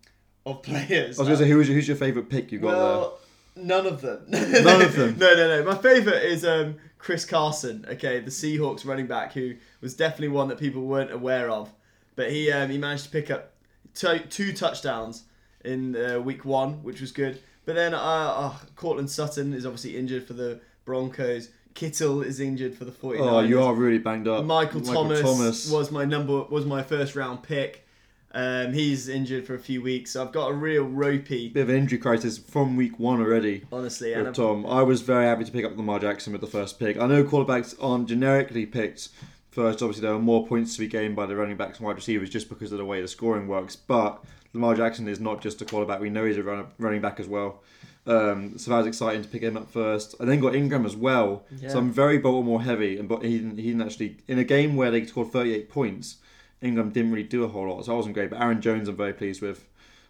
[0.45, 1.19] of players.
[1.19, 3.19] I was going to say, who's your, who's your favourite pick you got Well,
[3.57, 4.25] none of them.
[4.29, 5.17] None of them?
[5.19, 5.65] no, no, no.
[5.65, 7.87] My favourite is um, Chris Carson.
[7.89, 11.73] Okay, the Seahawks running back who was definitely one that people weren't aware of,
[12.17, 13.53] but he um, he managed to pick up
[13.95, 15.25] two, two touchdowns
[15.65, 17.41] in uh, week one, which was good.
[17.65, 21.51] But then uh, uh, Courtland Sutton is obviously injured for the Broncos.
[21.75, 23.21] Kittle is injured for the 49ers.
[23.21, 24.45] Oh, you are really banged up.
[24.45, 27.87] Michael, Thomas, was my number was my first round pick.
[28.33, 31.69] Um, he's injured for a few weeks, so I've got a real ropey, bit of
[31.69, 33.65] an injury crisis from week one already.
[33.73, 34.15] honestly.
[34.15, 34.65] With Tom.
[34.67, 36.97] I was very happy to pick up Lamar Jackson with the first pick.
[36.97, 39.09] I know quarterbacks aren't generically picked
[39.51, 39.83] first.
[39.83, 42.31] Obviously, there are more points to be gained by the running backs and wide receivers
[42.31, 43.75] just because of the way the scoring works.
[43.75, 46.01] But Lamar Jackson is not just a quarterback.
[46.01, 47.63] We know he's a run- running back as well.
[48.07, 50.15] Um, so that was exciting to pick him up first.
[50.21, 51.45] I then got Ingram as well.
[51.61, 51.69] Yeah.
[51.69, 54.75] So I'm very Baltimore heavy, and but he didn't, he didn't actually in a game
[54.77, 56.17] where they scored 38 points.
[56.63, 58.31] Ingram didn't really do a whole lot, so I wasn't great.
[58.31, 59.67] But Aaron Jones, I'm very pleased with.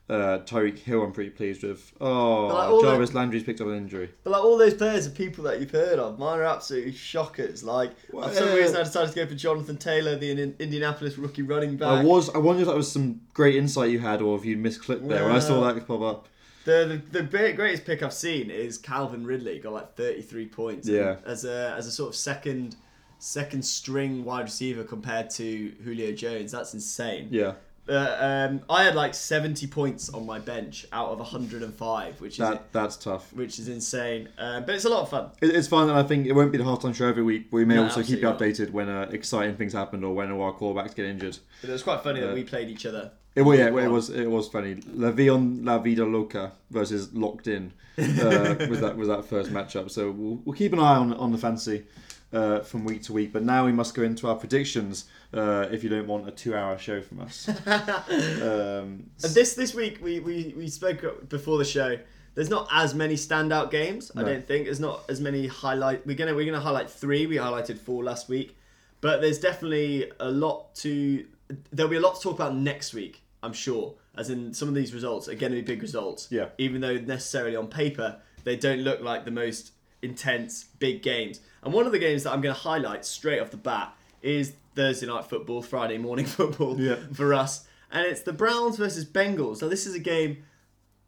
[0.08, 1.92] Uh, Tyreek Hill, I'm pretty pleased with.
[2.00, 4.10] Oh, like the- Jarvis Landry's picked up an injury.
[4.24, 6.18] But like all those players are people that you've heard of.
[6.18, 7.62] Mine are absolutely shockers.
[7.62, 8.54] Like Well, for some yeah.
[8.54, 11.88] reason, I decided to go for Jonathan Taylor, the in- Indianapolis rookie running back.
[11.88, 12.28] I was.
[12.30, 15.24] I wonder if that was some great insight you had, or if you misclicked there
[15.26, 16.26] when I saw that pop up.
[16.64, 19.58] The, the the greatest pick I've seen is Calvin Ridley.
[19.58, 20.86] Got like thirty three points.
[20.88, 21.16] Yeah.
[21.24, 22.76] As a as a sort of second
[23.18, 26.52] second string wide receiver compared to Julio Jones.
[26.52, 27.28] That's insane.
[27.30, 27.52] Yeah,
[27.88, 32.20] Uh, um, I had like seventy points on my bench out of hundred and five,
[32.20, 33.32] which is that that's tough.
[33.34, 34.28] which is insane.
[34.38, 35.30] Um, but it's a lot of fun.
[35.42, 37.48] It- It's fun, and I think it won't be the halftime show every week.
[37.50, 40.52] We may No, also keep you updated when uh, exciting things happen or when our
[40.54, 41.38] quarterbacks get injured.
[41.60, 43.12] But it was quite funny that Uh, we played each other.
[43.34, 44.76] It, well, yeah, it was it was funny.
[44.76, 49.90] Le'Veon La Vida Loca versus Locked In uh, was that was that first matchup.
[49.90, 51.84] So we'll, we'll keep an eye on on the fancy
[52.32, 53.32] uh, from week to week.
[53.32, 55.06] But now we must go into our predictions.
[55.32, 60.00] Uh, if you don't want a two-hour show from us, um, And this this week
[60.02, 61.98] we, we, we spoke before the show.
[62.34, 64.12] There's not as many standout games.
[64.16, 66.06] I don't think there's not as many highlight.
[66.06, 67.26] We're gonna we're gonna highlight three.
[67.26, 68.56] We highlighted four last week,
[69.00, 71.26] but there's definitely a lot to.
[71.72, 73.22] There'll be a lot to talk about next week.
[73.42, 73.94] I'm sure.
[74.16, 76.28] As in some of these results are going to be big results.
[76.30, 76.48] Yeah.
[76.58, 81.40] Even though necessarily on paper they don't look like the most intense big games.
[81.62, 84.54] And one of the games that I'm going to highlight straight off the bat is
[84.74, 86.96] Thursday night football, Friday morning football Yeah.
[87.12, 89.60] for us, and it's the Browns versus Bengals.
[89.62, 90.44] Now this is a game.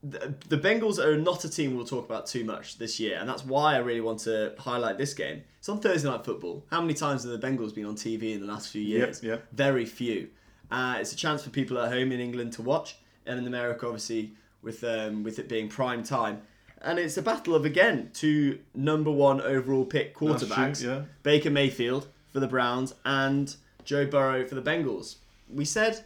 [0.03, 3.29] The, the Bengals are not a team we'll talk about too much this year, and
[3.29, 5.43] that's why I really want to highlight this game.
[5.59, 6.65] It's on Thursday night football.
[6.71, 9.23] How many times have the Bengals been on TV in the last few years?
[9.23, 9.47] yep.
[9.53, 10.29] Very few.
[10.73, 13.87] Uh, it's a chance for people at home in England to watch, and in America,
[13.87, 16.43] obviously, with um, with it being prime time.
[16.81, 20.81] And it's a battle of again two number one overall pick quarterbacks.
[20.81, 21.03] true, yeah.
[21.23, 25.17] Baker Mayfield for the Browns and Joe Burrow for the Bengals.
[25.53, 26.05] We said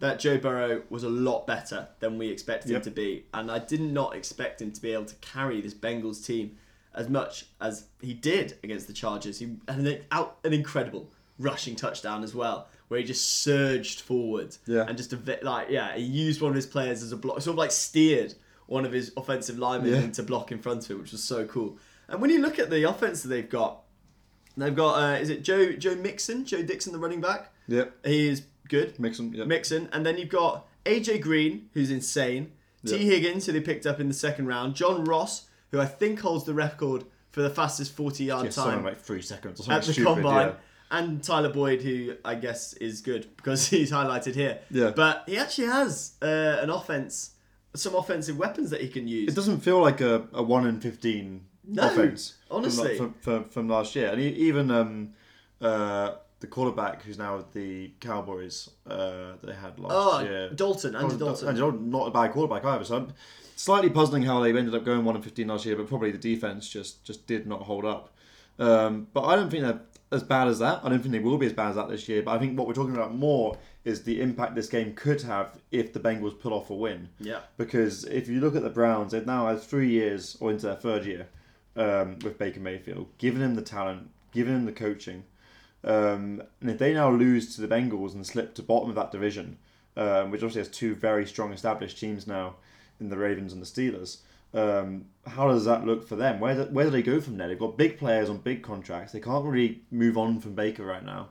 [0.00, 3.58] that Joe Burrow was a lot better than we expected him to be, and I
[3.58, 6.56] did not expect him to be able to carry this Bengals team
[6.94, 9.38] as much as he did against the Chargers.
[9.38, 14.56] He had an, out, an incredible rushing touchdown as well, where he just surged forward
[14.66, 14.84] Yeah.
[14.88, 17.40] and just a bit like yeah, he used one of his players as a block,
[17.40, 18.34] sort of like steered
[18.66, 20.00] one of his offensive linemen Yeah.
[20.00, 21.78] into block in front of him, which was so cool.
[22.08, 23.82] And when you look at the offense that they've got,
[24.56, 27.52] they've got uh, is it Joe Joe Mixon, Joe Dixon, the running back.
[27.68, 28.06] Yep.
[28.06, 28.98] He is good.
[28.98, 29.32] Mixon.
[29.32, 29.46] Yep.
[29.46, 32.52] Mixon, and then you've got AJ Green, who's insane.
[32.86, 33.10] Tee Yeah.
[33.14, 34.74] Higgins, who they picked up in the second round.
[34.74, 39.00] John Ross, who I think holds the record for the fastest forty-yard Yeah, time like
[39.00, 40.14] three seconds or at the stupid.
[40.14, 40.46] combine.
[40.48, 40.54] Yeah.
[40.90, 44.60] And Tyler Boyd, who I guess is good because he's highlighted here.
[44.70, 44.90] Yeah.
[44.96, 47.32] But he actually has uh, an offense,
[47.74, 49.30] some offensive weapons that he can use.
[49.30, 52.34] It doesn't feel like a, a one in fifteen No, offense.
[52.50, 52.96] honestly.
[52.96, 55.10] from, from, from last year, and even um,
[55.60, 60.50] uh, the quarterback who's now with the Cowboys uh, they had last oh, year.
[60.50, 61.48] Dalton, Andy Dalton.
[61.48, 62.84] Andy Dalton, not a bad quarterback either.
[62.84, 63.12] So I'm
[63.56, 66.18] slightly puzzling how they ended up going one in fifteen last year, but probably the
[66.18, 68.14] defense just just did not hold up.
[68.58, 70.80] Um, but I don't think they're as bad as that.
[70.82, 72.22] I don't think they will be as bad as that this year.
[72.22, 75.58] But I think what we're talking about more is the impact this game could have
[75.70, 77.08] if the Bengals pull off a win.
[77.20, 77.40] Yeah.
[77.56, 80.76] Because if you look at the Browns, they've now had three years or into their
[80.76, 81.28] third year
[81.76, 85.24] um, with Baker Mayfield, giving him the talent, giving him the coaching.
[85.84, 89.12] Um, and if they now lose to the Bengals and slip to bottom of that
[89.12, 89.58] division,
[89.96, 92.56] um, which obviously has two very strong established teams now
[93.00, 94.18] in the Ravens and the Steelers,
[94.54, 96.40] um, how does that look for them?
[96.40, 97.48] Where do, where do they go from there?
[97.48, 99.12] They've got big players on big contracts.
[99.12, 101.28] They can't really move on from Baker right now.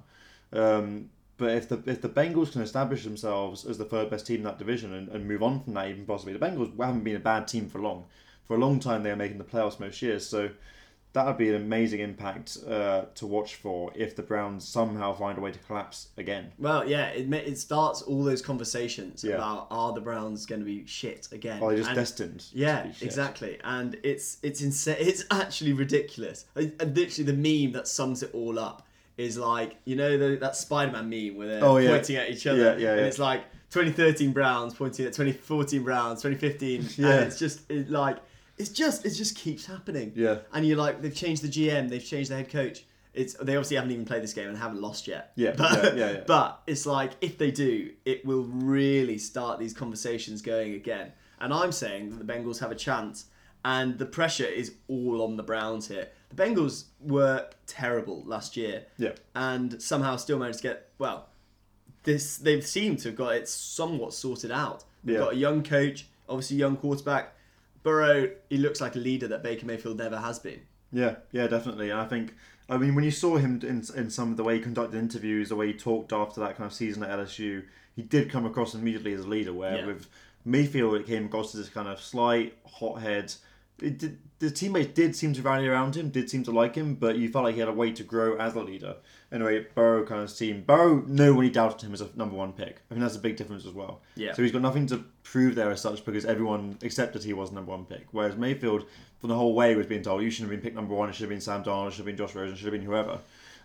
[0.54, 4.38] Um, but if the if the Bengals can establish themselves as the third best team
[4.38, 7.16] in that division and, and move on from that even possibly, the Bengals haven't been
[7.16, 8.06] a bad team for long.
[8.46, 10.26] For a long time, they are making the playoffs most years.
[10.26, 10.50] So
[11.14, 15.38] that would be an amazing impact uh, to watch for if the Browns somehow find
[15.38, 16.52] a way to collapse again.
[16.60, 19.36] Well, yeah, it it starts all those conversations Yeah.
[19.36, 21.62] about are the Browns going to be shit again?
[21.62, 22.46] Or they're just And- destined.
[22.54, 24.98] Yeah, exactly, and it's it's insane.
[25.00, 26.46] It's actually ridiculous.
[26.56, 28.86] Uh, Literally, the meme that sums it all up
[29.18, 31.90] is like you know the, that Spider-Man meme where they're Oh, yeah.
[31.90, 36.22] pointing at each other, Yeah, yeah, and it's like 2013 Browns pointing at 2014 Browns,
[36.22, 37.14] 2015, Yeah.
[37.16, 38.18] and it's just it, like
[38.58, 40.12] it's just it just keeps happening.
[40.16, 40.40] Yeah.
[40.54, 42.86] and you're like they've changed the GM, they've changed the head coach.
[43.14, 45.32] It's they obviously haven't even played this game and haven't lost yet.
[45.36, 46.24] Yeah, but, yeah, yeah, yeah.
[46.28, 51.12] but it's like if they do, it will really start these conversations going again.
[51.40, 53.26] And I'm saying that the Bengals have a chance,
[53.66, 56.10] and the pressure is all on the Browns here.
[56.30, 59.14] The Bengals were terrible last year, Yeah.
[59.36, 61.30] and somehow still managed to get well.
[62.04, 64.84] This they've seemed to have got it somewhat sorted out.
[65.04, 65.22] They've Yeah.
[65.26, 67.34] got a young coach, obviously young quarterback,
[67.88, 70.60] Burrow, he looks like a leader that Baker Mayfield never has been.
[70.92, 71.90] Yeah, yeah, definitely.
[71.90, 72.34] And I think,
[72.70, 75.48] I mean, when you saw him in, in some of the way he conducted interviews,
[75.50, 77.64] the way he talked after that kind of season at LSU,
[77.96, 79.54] he did come across immediately as a leader.
[79.54, 79.86] Where Yeah.
[79.86, 80.08] with
[80.44, 83.34] Mayfield, it came across as this kind of slight hothead.
[83.82, 86.96] It did, the teammates did seem to rally around him, did seem to like him,
[86.96, 88.96] but you felt like he had a way to grow as a leader.
[89.32, 92.54] Anyway, Burrow kind of seemed Burrow no when he doubted him as a number one
[92.54, 92.82] pick.
[92.90, 94.02] I think that's a big difference as well.
[94.16, 94.34] Yeah.
[94.34, 97.72] So he's got nothing to prove there as such because everyone accepted he was number
[97.72, 98.08] one pick.
[98.12, 98.86] Whereas Mayfield,
[99.20, 101.10] from the whole way, was being told you shouldn't have been picked number one.
[101.10, 101.88] It should have been Sam Darnold.
[101.88, 102.54] It should have been Josh Rosen.
[102.54, 103.20] It should have been whoever.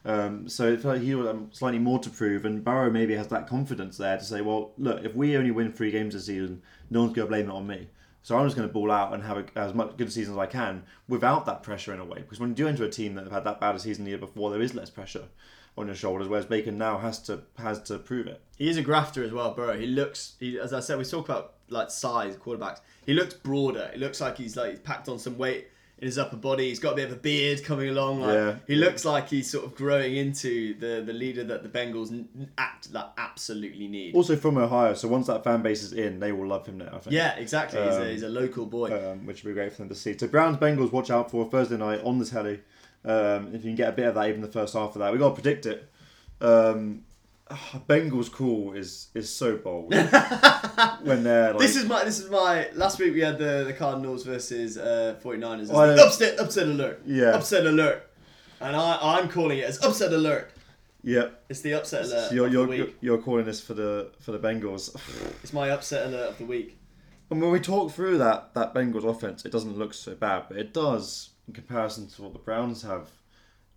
[0.04, 3.14] Um, so it felt like he had um, slightly more to prove, and Burrow maybe
[3.14, 6.26] has that confidence there to say, well, look, if we only win three games this
[6.26, 7.88] season, no one's going to blame it on me.
[8.22, 10.34] So I'm just going to ball out and have a, as much good a season
[10.34, 12.18] as I can without that pressure in a way.
[12.18, 14.10] Because when you do enter a team that have had that bad a season the
[14.10, 15.24] year before, there is less pressure
[15.76, 16.28] on your shoulders.
[16.28, 18.40] Whereas Baker now has to has to prove it.
[18.56, 19.76] He is a grafter as well, bro.
[19.78, 22.80] He looks, he, as I said, we talk about like size, quarterbacks.
[23.06, 23.90] He looks broader.
[23.92, 25.68] It looks like he's like he's packed on some weight
[26.02, 26.68] in his upper body.
[26.68, 28.20] He's got a bit of a beard coming along.
[28.22, 28.56] Like, Yeah.
[28.66, 32.26] He looks like he's sort of growing into the, the leader that the Bengals
[32.58, 34.16] act like absolutely need.
[34.16, 36.88] Also from Ohio, so once that fan base is in, they will love him now.
[36.92, 37.14] I think.
[37.14, 37.80] Yeah, exactly.
[37.80, 39.10] He's, Um, a, he's a local boy.
[39.12, 40.18] um, which would be great for them to see.
[40.18, 42.60] So Browns Bengals, watch out for Thursday night on the telly.
[43.04, 45.12] Um, if you can get a bit of that, even the first half of that,
[45.12, 45.88] we got to predict it.
[46.40, 47.04] Um,
[47.50, 49.92] Bengals call is is so bold
[51.02, 53.72] when they're like, this is my this is my last week we had the, the
[53.74, 55.60] Cardinals versus uh, 49ers.
[55.62, 57.02] It's Oh, upset upset alert.
[57.04, 57.30] Yeah.
[57.34, 58.08] Upset alert.
[58.60, 60.50] And I I'm calling it as upset alert.
[61.02, 61.28] yeah.
[61.48, 64.94] It's the upset alert So you're you're, you're calling this for the for the Bengals.
[65.42, 66.78] It's my upset alert of the week.
[67.30, 70.56] And when we talk through that that Bengals offense, it doesn't look so bad, but
[70.56, 73.08] it does in comparison to what the Browns have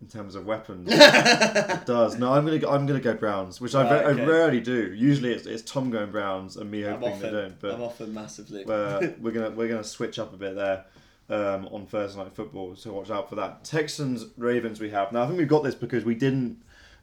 [0.00, 0.88] in terms of weapons.
[0.92, 2.18] it does.
[2.18, 4.22] No, I'm gonna go, I'm gonna go Browns, which I, Right, ve- okay.
[4.22, 4.92] I rarely do.
[4.94, 7.58] Usually it's, it's Tom going Browns and me hoping off they don't.
[7.60, 8.64] But I'm him massively.
[8.64, 10.84] uh, we're gonna we're gonna switch up a bit there
[11.30, 13.64] um, on Thursday night football, so watch out for that.
[13.64, 15.22] Texans Ravens we have now.
[15.22, 16.62] I think we've got this because we didn't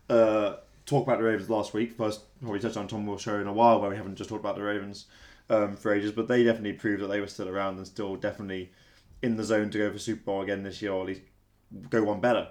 [0.10, 1.94] uh, talk about the Ravens last week.
[1.94, 4.41] First, probably touched on Tom will show in a while where we haven't just talked
[4.41, 5.08] about the Ravens
[5.50, 8.72] um, for ages, but they definitely proved that they were still around and still definitely
[9.24, 11.22] in the zone to go for Super Bowl again this year, or at least
[11.89, 12.50] go one better.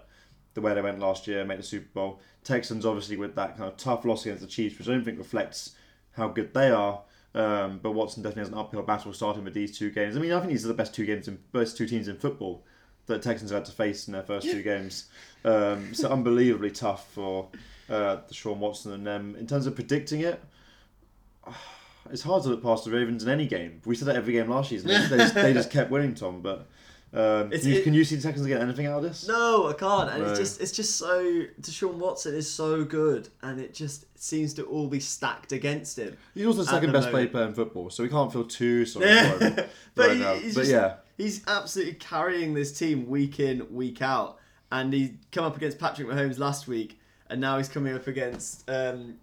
[0.55, 2.21] The way they went last year, made the Super Bowl.
[2.45, 5.19] Texans obviously with that kind of tough loss against the Chiefs, which I don't think
[5.19, 5.75] reflects
[6.13, 7.01] how good they are.
[7.35, 10.17] Um, but Watson definitely has an uphill battle starting with these two games.
[10.17, 12.17] I mean, I think these are the best two games in best two teams in
[12.17, 12.63] football
[13.07, 15.07] that Texans had to face in their first two games.
[15.45, 17.49] Um, so unbelievably tough for
[17.89, 19.37] uh, Sean Watson and them.
[19.39, 20.43] In terms of predicting it,
[22.11, 23.81] it's hard to look past the Ravens in any game.
[23.85, 24.89] We said that every game last season.
[24.89, 26.43] They, just, they just kept winning, Tom.
[26.43, 26.69] But
[27.15, 29.29] um, you, it- can you see the Texans get anything out of this?
[29.29, 30.11] No, I can't.
[30.11, 30.31] And No.
[30.31, 34.63] it's just it's just so Deshaun Watson is so good and it just seems to
[34.65, 36.17] all be stacked against him.
[36.35, 37.33] He's also the second the best moment.
[37.33, 39.55] player in football, so we can't feel too sorry for him
[39.95, 44.39] but right he- But just- yeah, He's absolutely carrying this team week in, week out.
[44.73, 46.99] And he come up against Patrick Mahomes last week,
[47.29, 49.17] and now he's coming up against um,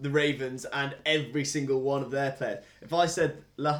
[0.00, 2.64] the Ravens and every single one of their players.
[2.82, 3.36] If I said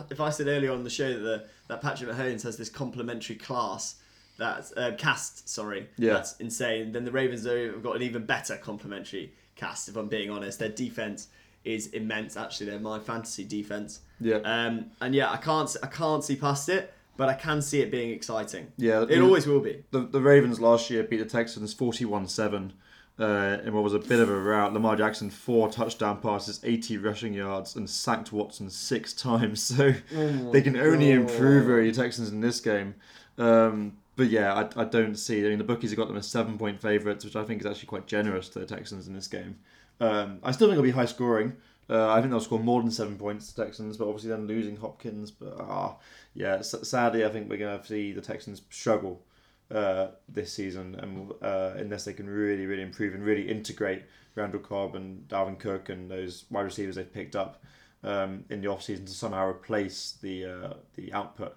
[0.08, 3.36] if I said earlier on the show that the, that Patrick Mahomes has this complementary
[3.36, 3.96] class
[4.38, 6.12] that's uh, cast, sorry, Yeah.
[6.14, 6.92] that's insane.
[6.92, 9.88] Then the Ravens have got an even better complementary cast.
[9.88, 11.28] If I'm being honest, their defense
[11.64, 12.36] is immense.
[12.36, 14.00] Actually, they're my fantasy defense.
[14.20, 14.36] Yeah.
[14.44, 17.90] Um, and yeah, I can't I can't see past it, but I can see it
[17.90, 18.70] being exciting.
[18.76, 19.82] Yeah, It the- always will be.
[19.90, 22.74] the, the Ravens last year beat the Texans 41 7
[23.18, 24.72] uh, in what was a bit of a rout.
[24.72, 29.62] Lamar Jackson, four touchdown passes, 80 rushing yards, and sacked Watson six times.
[29.62, 32.94] So they can only improve over the Texans in this game.
[33.38, 35.44] Um, but yeah, I, I don't see.
[35.44, 37.66] I mean, the bookies have got them as seven point favourites, which I think is
[37.66, 39.56] actually quite generous to the Texans in this game.
[40.00, 41.54] Um, I still think it'll be high scoring.
[41.88, 44.76] Uh, I think they'll score more than seven points, the Texans, but obviously then losing
[44.76, 45.30] Hopkins.
[45.30, 45.96] But ah,
[46.34, 49.22] yeah, sadly, I think we're going to see the Texans struggle
[49.70, 54.02] uh, this season, and uh, unless they can really, really improve and really integrate
[54.34, 57.62] Randall Cobb and Dalvin Cook and those wide receivers they've picked up
[58.04, 61.56] um, in the offseason to somehow replace the uh, the output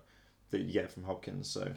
[0.52, 1.48] that you get from Hopkins.
[1.50, 1.72] So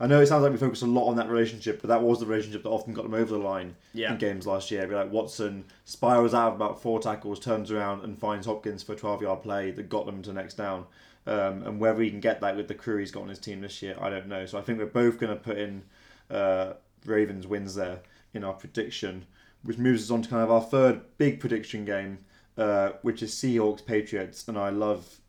[0.00, 2.20] I know it sounds like we focus a lot on that relationship, but that was
[2.20, 4.12] the relationship that often got them over the line Yeah.
[4.12, 4.86] in games last year.
[4.86, 8.92] Be like Watson spirals out of about four tackles, turns around and finds Hopkins for
[8.92, 10.84] a 12 yard play that got them to next down.
[11.28, 13.60] Um, and whether he can get that with the crew he's got on his team
[13.60, 14.46] this year, I don't know.
[14.46, 15.82] So I think we're both going to put in
[16.30, 16.72] uh,
[17.04, 18.00] Ravens wins there
[18.32, 19.26] in our prediction,
[19.62, 22.18] which moves us on to kind of our third big prediction game,
[22.56, 24.48] uh, which is Seahawks Patriots.
[24.48, 25.20] And I love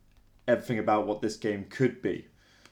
[0.47, 2.27] everything about what this game could be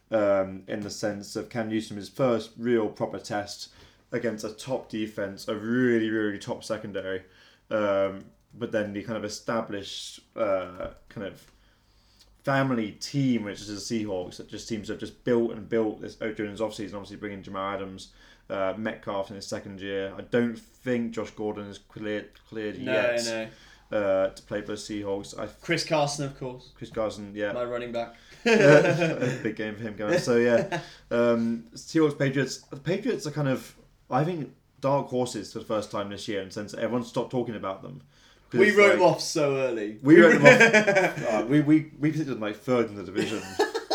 [0.10, 3.70] um, in the sense of Cam Newton his first real proper test
[4.14, 7.24] against a top defense, a really really top secondary,
[7.70, 8.24] um,
[8.54, 11.52] but then the kind of established uh, kind of
[12.48, 16.00] family team, which is the Seahawks, that just seems to have just built and built
[16.00, 16.94] this oh, during his offseason.
[16.94, 18.14] Obviously, bringing Jamal Adams,
[18.50, 20.14] uh, Metcalf in his second year.
[20.18, 23.52] I don't think Josh Gordon is cleared cleared No, yet
[23.92, 23.98] no.
[23.98, 25.38] Uh, to play for the Seahawks.
[25.38, 28.16] I Chris Carson, of course, Chris Carson, yeah, my running back.
[28.44, 30.20] big game for him going.
[30.20, 30.80] So yeah,
[31.12, 32.60] um, Seahawks Patriots.
[32.60, 33.76] The Patriots are kind of
[34.10, 37.04] I think dark horses for the first time this year in the sense that everyone
[37.04, 38.04] stopped talking about them.
[38.54, 39.98] We wrote like- them off so early.
[40.02, 41.28] We wrote them off.
[41.28, 43.42] Uh, we we we predicted them like third in the division.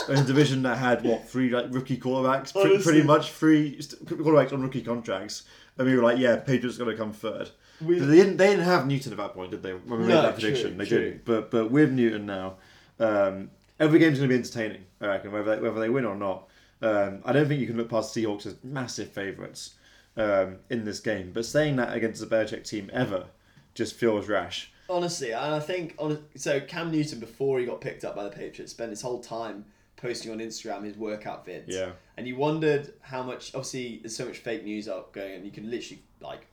[0.09, 4.05] in a division that had what three like rookie quarterbacks, Pre- pretty much three st-
[4.05, 5.45] quarterbacks on rookie contracts,
[5.79, 7.51] and we were like, yeah, Patriots going to come third.
[7.81, 8.37] We- they didn't.
[8.37, 9.73] They didn't have Newton at that point, did they?
[9.73, 10.99] When we made that prediction, true, they true.
[10.99, 11.25] didn't.
[11.25, 12.55] But but with Newton now,
[13.01, 13.51] um,
[13.81, 14.85] every game's going to be entertaining.
[15.01, 16.49] I reckon whether they, whether they win or not.
[16.83, 19.75] Um, I don't think you can look past the Seahawks as massive favourites
[20.17, 21.31] um, in this game.
[21.33, 23.27] But saying that against the Belichick team ever
[23.75, 24.71] just feels rash.
[24.91, 28.31] Honestly, and I think on so Cam Newton before he got picked up by the
[28.31, 29.65] Patriots spent his whole time
[29.97, 31.65] posting on Instagram his workout vids.
[31.69, 31.93] Yeah.
[32.17, 35.51] And you wondered how much obviously there's so much fake news out going and you
[35.53, 36.47] can literally like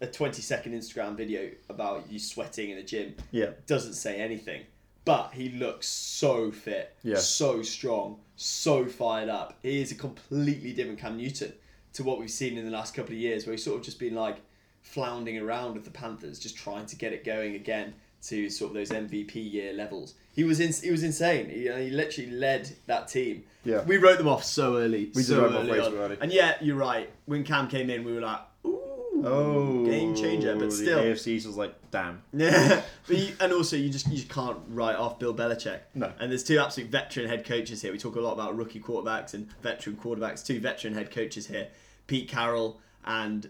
[0.00, 3.50] a 20 second Instagram video about you sweating in a gym Yeah.
[3.66, 4.62] doesn't say anything.
[5.06, 7.16] But he looks so fit, Yeah.
[7.16, 9.58] so strong, so fired up.
[9.62, 11.52] He is a completely different Cam Newton
[11.94, 13.98] to what we've seen in the last couple of years, where he's sort of just
[13.98, 14.38] been like
[14.84, 18.74] floundering around with the Panthers, just trying to get it going again to sort of
[18.74, 20.14] those MVP year levels.
[20.32, 21.50] He was in, he was insane.
[21.50, 23.44] He, uh, he literally led that team.
[23.64, 23.82] Yeah.
[23.82, 25.06] we wrote them off so early.
[25.06, 26.18] We did so write them off early way early.
[26.20, 27.10] And yeah, you're right.
[27.26, 28.80] When Cam came in, we were like, ooh,
[29.22, 30.54] Oh, game changer.
[30.54, 32.22] But the still, AFC East was like, damn.
[32.32, 35.80] yeah, but you, and also you just you just can't write off Bill Belichick.
[35.94, 36.12] No.
[36.18, 37.92] And there's two absolute veteran head coaches here.
[37.92, 40.44] We talk a lot about rookie quarterbacks and veteran quarterbacks.
[40.44, 41.68] Two veteran head coaches here,
[42.06, 43.48] Pete Carroll and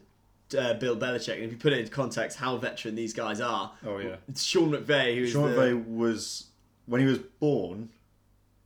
[0.55, 1.35] uh, Bill Belichick.
[1.35, 3.73] And if you put it into context, how veteran these guys are.
[3.87, 4.17] Oh, yeah.
[4.37, 6.47] Sean McVay, who's Sean the, McVay was
[6.87, 7.91] when he was born.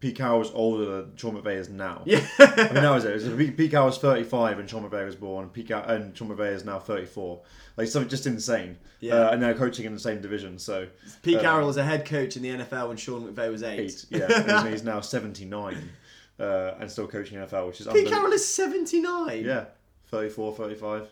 [0.00, 2.02] Pete Carroll was older than Sean McVay is now.
[2.04, 2.24] Yeah.
[2.38, 3.20] I mean, that was it.
[3.20, 5.48] it was, Pete Carroll was 35 when Sean McVay was born.
[5.48, 7.40] Pete Carroll, and Sean McVay is now 34.
[7.76, 8.78] Like something just insane.
[9.00, 9.14] Yeah.
[9.14, 10.58] Uh, and they're coaching in the same division.
[10.58, 10.86] So
[11.22, 13.80] Pete uh, Carroll was a head coach in the NFL when Sean McVay was eight.
[13.80, 14.04] eight.
[14.10, 15.90] Yeah, and he's now 79
[16.38, 18.16] uh, and still coaching NFL, which is Pete unbelievable.
[18.16, 19.44] Carroll is 79.
[19.44, 19.64] Yeah,
[20.08, 21.08] 34, 35,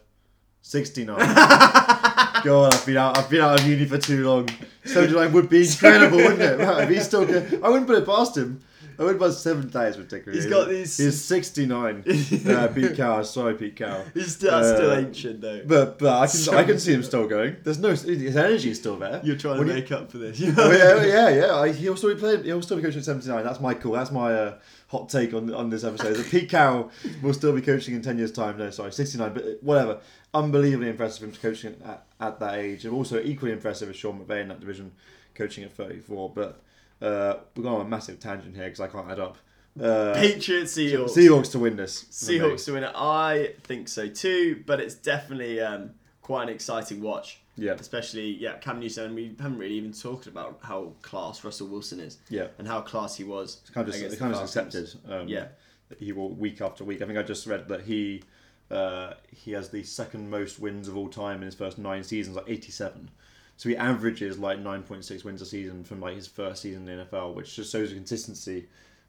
[0.70, 1.16] 69.
[2.44, 3.16] God, I've been out.
[3.16, 4.48] I've been out of uni for too long.
[4.84, 6.60] 79 would be incredible, wouldn't it?
[6.60, 8.60] If he's still good, I wouldn't put it past him.
[8.98, 10.42] I wouldn't put seven days ridiculous.
[10.42, 12.04] He's got these- He's 69.
[12.48, 13.24] uh, Pete Carroll.
[13.24, 14.02] Sorry, Pete Cow.
[14.14, 15.60] He's still, that's still Uh, ancient though.
[15.66, 17.56] But but I can I can see him still going.
[17.62, 19.20] There's no his energy is still there.
[19.22, 20.40] You're trying When to make up for this.
[20.56, 21.54] Oh, yeah, yeah, yeah.
[21.56, 22.44] I, he'll still be playing.
[22.44, 23.44] He'll still be coaching at seventy nine.
[23.44, 23.92] That's my call.
[23.92, 24.54] That's my uh,
[24.88, 26.14] hot take on on this episode.
[26.14, 26.90] That Pete Carroll
[27.22, 28.58] will still be coaching in ten years' time.
[28.58, 29.32] No, sorry, sixty nine.
[29.32, 30.00] But uh, whatever.
[30.34, 34.20] Unbelievably impressive for him coaching at, at that age, and also equally impressive as Sean
[34.20, 34.92] McVay in that division,
[35.34, 36.30] coaching at thirty four.
[36.30, 36.60] But
[37.00, 39.38] uh, we're going on a massive tangent here because I can't add up.
[39.80, 41.10] Uh, Patriots, Seahawks.
[41.10, 42.04] Seahawks to win this.
[42.04, 42.92] Seahawks to win it.
[42.94, 45.90] I think so too, but it's definitely um,
[46.22, 47.40] quite an exciting watch.
[47.56, 47.72] Yeah.
[47.72, 49.14] Especially, yeah, Cam Newton.
[49.14, 52.18] We haven't really even talked about how class Russell Wilson is.
[52.28, 52.48] Yeah.
[52.58, 53.58] And how class he was.
[53.62, 54.94] It's kind of just, kind of just accepted.
[55.10, 55.48] Um, Yeah.
[55.88, 57.00] that he will week after week.
[57.02, 58.22] I think I just read that he
[58.70, 62.36] uh, he has the second most wins of all time in his first nine seasons,
[62.36, 63.10] like eighty seven.
[63.56, 66.86] So he averages like nine point six wins a season from like his first season
[66.88, 68.66] in the NFL, which just shows the consistency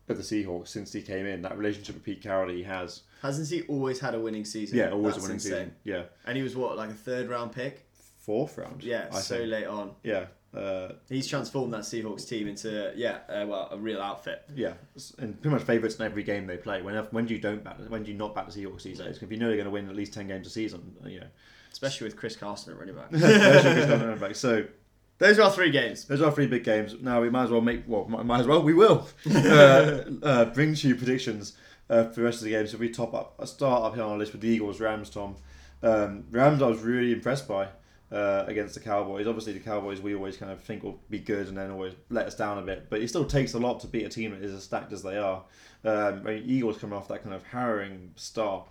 [0.08, 1.42] of the Seahawks since he came in.
[1.42, 3.02] That relationship with Pete Carroll that he has.
[3.22, 4.78] Hasn't he always had a winning season?
[4.78, 5.52] Yeah, always That's a winning insane.
[5.52, 5.76] season.
[5.84, 7.87] Yeah, And he was what, like a third round pick?
[8.28, 8.84] Fourth round.
[8.84, 9.50] Yeah, I so think.
[9.50, 9.92] late on.
[10.04, 10.26] Yeah.
[10.56, 14.44] Uh, He's transformed that Seahawks team into, yeah, uh, well, a real outfit.
[14.56, 14.74] Yeah,
[15.20, 16.82] and pretty much favourites in every game they play.
[16.82, 19.20] When when do you don't back when do you not back the Seahawks these days?
[19.22, 21.28] If you know they're going to win at least ten games a season, you know.
[21.72, 23.08] Especially with Chris Carson at running back.
[23.14, 24.36] Especially if it's running back.
[24.36, 24.66] So
[25.20, 26.06] Those are our three games.
[26.06, 26.96] those are three big games.
[27.02, 30.46] Now we might as well make well might, might as well we will uh, uh,
[30.46, 31.54] bring to you predictions
[31.90, 32.72] uh, for the rest of the games.
[32.72, 35.10] So we top up start up here on our list with the Eagles Rams.
[35.10, 35.36] Tom
[35.84, 37.68] um, Rams I was really impressed by.
[38.10, 41.50] Uh, against the Cowboys, obviously the Cowboys we always kind of think will be good
[41.50, 42.90] and then always let us down a bit.
[42.90, 45.04] But it still takes a lot to beat a team that is as stacked as
[45.04, 45.44] they are.
[45.84, 48.66] Um, I mean, Eagles coming off that kind of harrowing start,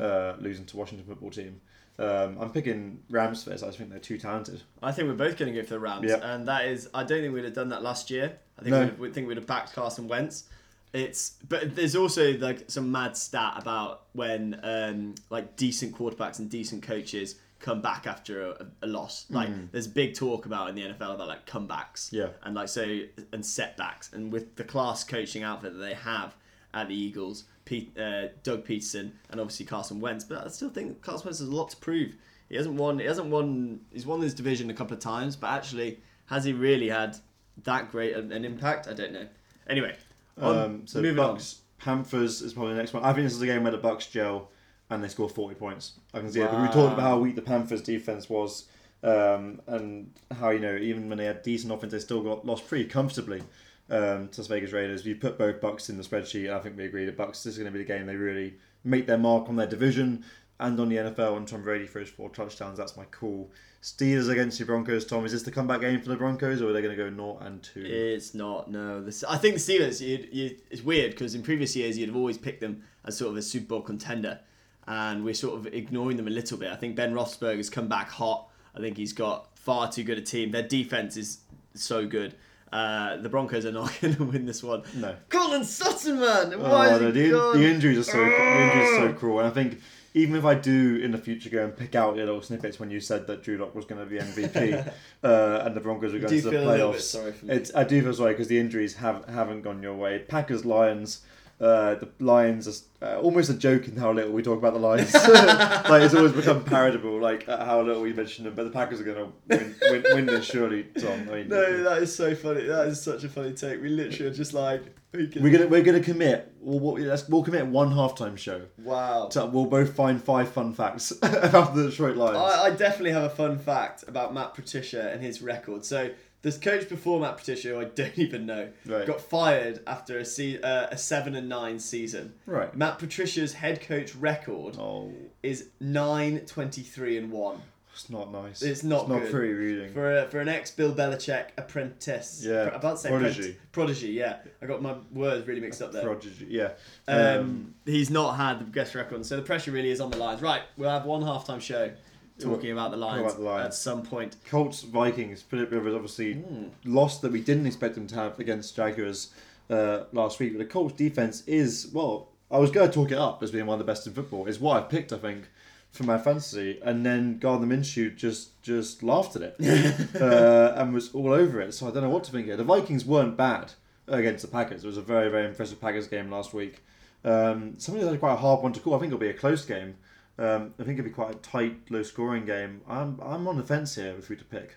[0.00, 1.62] uh, losing to Washington football team.
[1.98, 3.62] Um, I'm picking Rams for this.
[3.62, 4.60] I just think they're too talented.
[4.82, 6.16] I think we're both going to go for the Rams, Yeah.
[6.34, 6.90] and that is.
[6.92, 8.36] I don't think we'd have done that last year.
[8.58, 8.80] I think No.
[8.80, 10.44] we'd, have, we think we'd have backed Carson Wentz.
[10.92, 16.50] It's but there's also like some mad stat about when um, like decent quarterbacks and
[16.50, 19.24] decent coaches come back after a, a loss.
[19.30, 22.12] Like there's big talk about in the NFL about like comebacks.
[22.12, 22.28] Yeah.
[22.42, 23.00] And like so
[23.32, 26.36] and setbacks, and with the class coaching outfit that they have
[26.74, 30.24] at the Eagles, Pete, uh, Doug Pederson, and obviously Carson Wentz.
[30.24, 32.16] But I still think Carson Wentz has a lot to prove.
[32.50, 32.98] He hasn't won.
[32.98, 33.80] He hasn't won.
[33.90, 37.16] He's won this division a couple of times, but actually, has he really had
[37.62, 38.88] that great an, impact?
[38.88, 39.26] I don't know.
[39.68, 39.96] Anyway,
[40.36, 43.02] on- Um, so moving Bucks Panthers is probably the next one.
[43.02, 44.50] I think this is a game where the Bucks gel
[44.90, 45.92] and they score forty points.
[46.12, 46.50] I can see it.
[46.50, 48.66] But we talked about how weak the Panthers defense was,
[49.02, 52.68] um, and how you know even when they had decent offense, they still got lost
[52.68, 53.42] pretty comfortably
[53.90, 55.04] um, to Las Vegas Raiders.
[55.04, 56.46] We put both Bucks in the spreadsheet.
[56.46, 58.16] And I think we agree that Bucks this is going to be the game they
[58.16, 60.24] really make their mark on their division
[60.60, 61.36] and on the NFL.
[61.36, 62.78] And Tom Brady for his four touchdowns.
[62.78, 63.50] That's my call.
[63.82, 65.04] Steelers against the Broncos.
[65.04, 67.10] Tom, is this the comeback game for the Broncos, or are they going to go
[67.10, 67.84] naught and two?
[67.84, 68.70] It's not.
[68.70, 70.00] No, this, I think the Steelers.
[70.00, 73.32] You'd, you it's weird because in previous years you'd have always picked them as sort
[73.32, 74.40] of a Super Bowl contender,
[74.86, 76.70] and we're sort of ignoring them a little bit.
[76.70, 78.48] I think Ben Roethlisberger's come back hot.
[78.74, 80.50] I think he's got far too good a team.
[80.50, 81.38] Their defense is
[81.74, 82.34] so good.
[82.72, 84.82] Uh, the Broncos are not going to win this one.
[84.96, 85.14] No.
[85.28, 86.58] Courtland Sutton, man.
[86.60, 87.58] Why Oh, no, the, gone?
[87.60, 89.80] the injuries are so the injuries are so cruel, and I think
[90.12, 92.90] even if I do in the future go and pick out the little snippets when
[92.90, 94.92] you said that Drew Lock was going to be MVP
[95.24, 97.46] uh, and the Broncos were going to the feel a little bit playoffs, sorry for
[97.46, 97.54] me.
[97.54, 100.18] it's, I do feel sorry because the injuries have haven't gone your way.
[100.18, 101.22] Packers Lions.
[101.60, 102.66] Uh, the Lions
[103.00, 105.14] are uh, almost a joke in how little we talk about the Lions.
[105.14, 108.54] like it's always become parodable, like uh, how little we mention them.
[108.54, 111.28] But the Packers are going to win, win, win this surely, Tom.
[111.30, 112.64] I mean, No, that is so funny.
[112.64, 113.80] That is such a funny take.
[113.80, 114.82] We literally are just like,
[115.12, 116.52] we we're gonna we're gonna commit.
[116.60, 118.62] We'll, we'll, let's, we'll commit one halftime show.
[118.78, 119.28] wow.
[119.30, 122.38] So we'll both find five fun facts about the Detroit Lions.
[122.38, 125.84] I, I definitely have a fun fact about Matt Patricia and his record.
[125.84, 126.10] So
[126.44, 129.04] this coach before Matt Patricia, who I don't even know, Right.
[129.06, 132.34] got fired after a se- uh, a seven and nine season.
[132.46, 132.72] Right.
[132.76, 138.60] Matt Patricia's head coach record oh, is nine twenty three and one it's not nice.
[138.60, 139.30] It's not It's not good.
[139.30, 139.92] pretty reading.
[139.92, 142.42] for a, for an ex Bill Belichick apprentice.
[142.44, 143.30] Yeah, Pro- about to say prodigy.
[143.40, 143.56] apprentice.
[143.70, 144.08] Prodigy.
[144.08, 146.02] Yeah, I got my words really mixed up there.
[146.02, 146.46] Prodigy.
[146.50, 146.72] Yeah.
[147.06, 150.42] Um, he's not had the best record, so the pressure really is on the Lions.
[150.42, 151.92] Right, we'll have one halftime show
[152.38, 153.66] talking about the Lions, about the Lions.
[153.66, 154.36] at some point.
[154.48, 155.42] Colts Vikings.
[155.42, 156.66] Philip Rivers obviously Hmm.
[156.84, 159.30] lost that we didn't expect him to have against Jaguars
[159.70, 160.52] uh, last week.
[160.52, 162.28] But the Colts defense is well.
[162.50, 164.46] I was going to talk it up as being one of the best in football.
[164.46, 165.48] Is what I picked, I think,
[165.90, 166.78] for my fantasy.
[166.84, 169.56] And then Gardner Minshew just just laughed at it
[170.20, 171.72] uh, and was all over it.
[171.72, 172.56] So I don't know what to think here.
[172.56, 173.72] The Vikings weren't bad
[174.06, 174.84] against the Packers.
[174.84, 176.84] It was a very very impressive Packers game last week.
[177.24, 178.94] Um, something that's quite a hard one to call.
[178.94, 179.96] I think it'll be a close game.
[180.38, 182.80] Um, I think it'll be quite a tight, low scoring game.
[182.88, 184.76] I'm I'm on the fence here if we to pick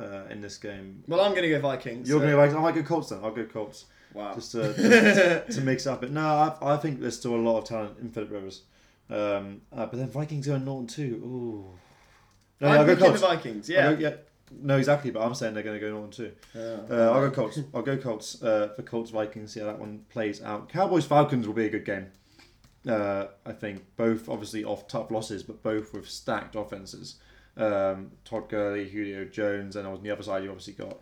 [0.00, 1.04] uh, in this game.
[1.06, 2.08] Well, I'm going to go Vikings.
[2.08, 2.56] You're so- going to go Vikings.
[2.58, 3.20] I might go Colts then.
[3.22, 3.84] I'll go Colts
[4.14, 4.34] Wow.
[4.34, 6.10] just to, to, to mix up it.
[6.10, 8.62] No, I, I think there's still a lot of talent in Philip Rivers.
[9.10, 11.20] Um, uh, but then Vikings going Norton too.
[11.24, 11.64] Ooh.
[12.60, 13.20] No, I'm I'll go picking Colts.
[13.20, 13.68] the Vikings.
[13.68, 13.92] Yeah.
[13.92, 14.14] go- yeah.
[14.62, 15.10] No, exactly.
[15.10, 16.32] But I'm saying they're going to go Norton too.
[16.58, 17.58] Uh, I'll go Colts.
[17.74, 19.52] I'll go Colts uh, for Colts Vikings.
[19.52, 20.68] See how that one plays out.
[20.68, 22.06] Cowboys Falcons will be a good game.
[22.86, 27.16] Uh, I think both obviously off tough losses, but both with stacked offenses.
[27.56, 30.98] Um, Todd Gurley, Julio Jones, and on the other side you obviously got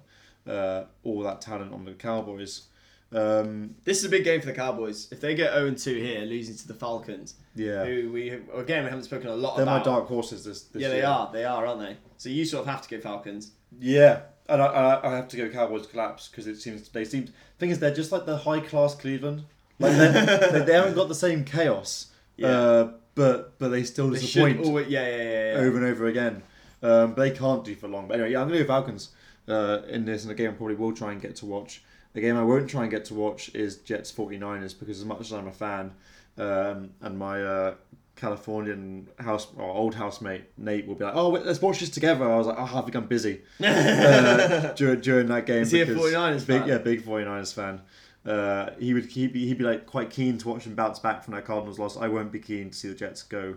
[0.47, 2.69] uh, all that talent on the Cowboys.
[3.13, 5.09] Um, This is a big game for the Cowboys.
[5.13, 8.91] If they get 0 2 here, losing to the Falcons, yeah, who we again we
[8.91, 9.85] haven't spoken a lot they're my about.
[9.85, 10.63] dark horses this.
[10.63, 11.07] this yeah, they year.
[11.07, 11.31] are.
[11.33, 11.97] They are, aren't they?
[12.17, 13.53] So you sort of have to go Falcons.
[13.79, 17.29] Yeah, and I, I, I have to go Cowboys collapse because it seems they seem.
[17.59, 19.45] Thing is, they're just like the high class Cleveland.
[19.79, 19.93] Like
[20.53, 22.09] they, they haven't got the same chaos.
[22.37, 22.49] Yeah.
[22.49, 25.59] Uh, but but they still They disappoint always, yeah, yeah, yeah, yeah.
[25.61, 26.43] over and over again.
[26.83, 28.09] Um, but they can't do for long.
[28.09, 29.11] But anyway, yeah, I'm gonna do Falcons
[29.49, 31.83] uh, in this, and a game I probably will try and get to watch.
[32.13, 35.21] The game I won't try and get to watch is Jets 49ers because as much
[35.21, 35.93] as I'm a fan,
[36.39, 37.75] um, and my uh,
[38.17, 42.31] Californian house or old housemate Nate will be like, "Oh, wait, let's watch this together."
[42.31, 45.63] I was like, "Oh, I think I'm busy." uh, during, during that game.
[45.63, 46.69] Is he a because 49ers big, fan?
[46.69, 47.81] Yeah, big 49ers fan.
[48.27, 51.23] Uh, he would he'd be, he'd be like quite keen to watch them bounce back
[51.23, 51.97] from that Cardinals loss.
[51.97, 53.57] I won't be keen to see the Jets go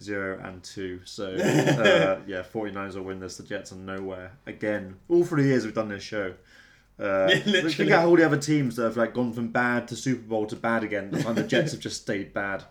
[0.00, 1.00] zero and two.
[1.04, 3.36] So uh, yeah, 49ers will win this.
[3.36, 4.96] The Jets are nowhere again.
[5.08, 6.34] All three years we've done this show.
[6.98, 9.96] Uh, Yeah, look- at all the other teams that have like gone from bad to
[9.96, 12.64] Super Bowl to bad again, and the Jets have just stayed bad.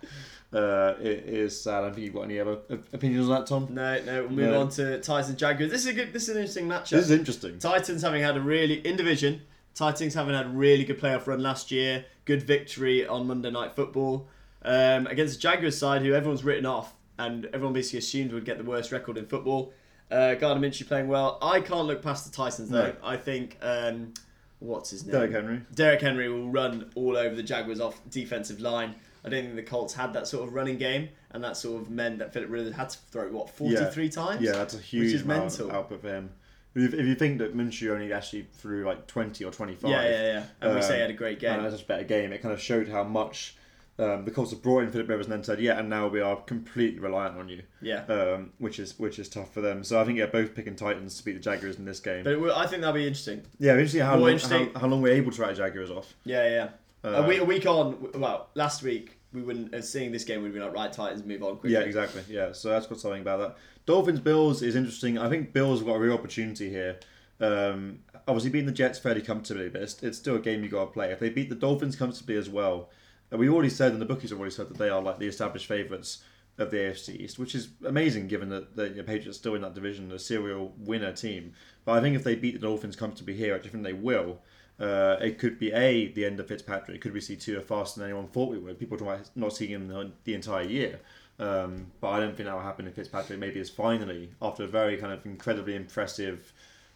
[0.52, 1.76] Uh, it is sad.
[1.76, 2.58] I don't think you've got any other
[2.92, 3.68] opinions on that, Tom.
[3.70, 4.22] No, no.
[4.24, 4.62] We'll move No.
[4.62, 5.72] on to Titans Jaguars.
[5.72, 6.12] This is a good.
[6.12, 6.90] This is an interesting matchup.
[6.90, 7.60] This is interesting.
[7.60, 9.42] Titans having had a really in division.
[9.76, 12.06] Titans having had a really good playoff run last year.
[12.26, 14.28] Good victory on Monday Night Football
[14.64, 18.58] um, against the Jaguars side, who everyone's written off and everyone basically assumed would get
[18.58, 19.74] the worst record in football.
[20.10, 21.38] Uh, Gardner Minshew playing well.
[21.42, 22.88] I can't look past the Titans though.
[22.88, 22.96] No.
[23.04, 24.14] I think um,
[24.60, 25.12] what's his name?
[25.14, 25.62] Derrick Henry.
[25.76, 28.96] Derrick Henry will run all over the Jaguars off defensive line.
[29.24, 31.90] I don't think the Colts had that sort of running game, and that sort of
[31.90, 34.42] meant that Philip Rivers had to throw what forty three times.
[34.42, 35.70] Yeah, that's a huge which is mental.
[35.70, 36.32] of output for him.
[36.76, 40.10] If, if you think that Minshew only actually threw like 20 or 25, Yeah, yeah,
[40.10, 40.44] yeah.
[40.62, 41.54] And we um, say he had a great game.
[41.60, 43.56] and that's a better game, it kind of showed how much
[43.98, 46.22] Um, the Colts have brought in Philip Rivers and then said, yeah, and now we
[46.22, 47.64] are completely reliant on you.
[47.82, 48.06] Yeah.
[48.06, 49.84] Um, which is which is tough for them.
[49.84, 52.24] So I think yeah, both picking Titans to beat the Jaguars in this game.
[52.24, 53.42] But it will, I think that'll be interesting.
[53.60, 56.14] yeah, interesting how More long, interesting- How, how long we're able to write Jaguars off.
[56.24, 56.70] Yeah, yeah.
[57.04, 60.54] Uh, a, week, a week on, well, last week we wouldn't seeing this game we'd
[60.54, 61.74] be like right Titans move on quickly.
[61.74, 62.24] Yeah, exactly.
[62.30, 63.58] Yeah, so that's got something about that.
[63.86, 65.18] Dolphins Bills is interesting.
[65.18, 67.00] I think Bills got a real opportunity here.
[67.40, 70.86] Um, obviously, beating the Jets fairly comfortably, but it's, it's still a game you got
[70.86, 71.12] to play.
[71.12, 72.90] If they beat the Dolphins comfortably as well,
[73.32, 75.28] and we already said, and the bookies have already said that they are like the
[75.28, 76.24] established favourites
[76.58, 79.76] of the AFC East, which is amazing given that the Patriots are still in that
[79.76, 81.54] division, a serial winner team.
[81.86, 84.40] But I think if they beat the Dolphins comfortably here, I think they will.
[84.80, 86.96] Uh, it could be a the end of Fitzpatrick.
[86.96, 88.80] It could see Tua faster than anyone thought we would.
[88.80, 91.00] People about not seeing him the, the entire year,
[91.38, 94.68] um, but I don't think that will happen if Fitzpatrick maybe is finally after a
[94.68, 96.54] very kind of incredibly impressive,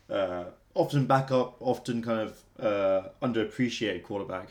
[0.09, 4.49] uh, often backup, often kind of uh, underappreciated quarterback.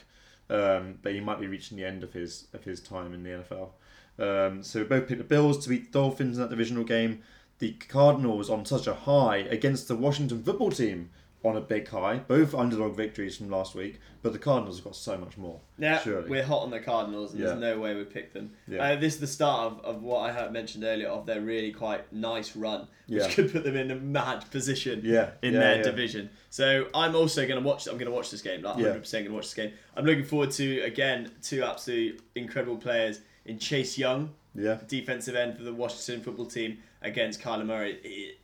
[0.51, 3.31] Um, but he might be reaching the end of his of his time in the
[3.31, 3.71] NFL.
[4.19, 7.23] Um, so we both picked the Bills to beat the Dolphins in that divisional game.
[7.61, 11.11] The Cardinals on such a high against the Washington football team
[11.45, 12.19] on a big high.
[12.19, 15.59] Both underdog victories from last week, but the Cardinals have got so much more.
[15.79, 16.29] Yeah, surely.
[16.31, 17.49] we're hot on the Cardinals, and Yeah.
[17.49, 18.53] there's no way we pick them.
[18.69, 18.83] Yeah.
[18.83, 21.73] Uh, this is the start of, of what I had mentioned earlier of their really
[21.73, 23.29] quite nice run, which Yeah.
[23.31, 26.31] could put them in a mad position Yeah, in yeah, their division.
[26.51, 27.87] So I'm also going to watch.
[27.87, 28.63] I'm going to watch this game.
[28.63, 29.73] Like 100 percent going to watch this game.
[29.97, 34.79] I'm looking forward to again two absolute incredible players in Chase Young, Yeah.
[34.87, 37.99] defensive end for the Washington football team, against Kyler Murray.
[38.05, 38.39] It-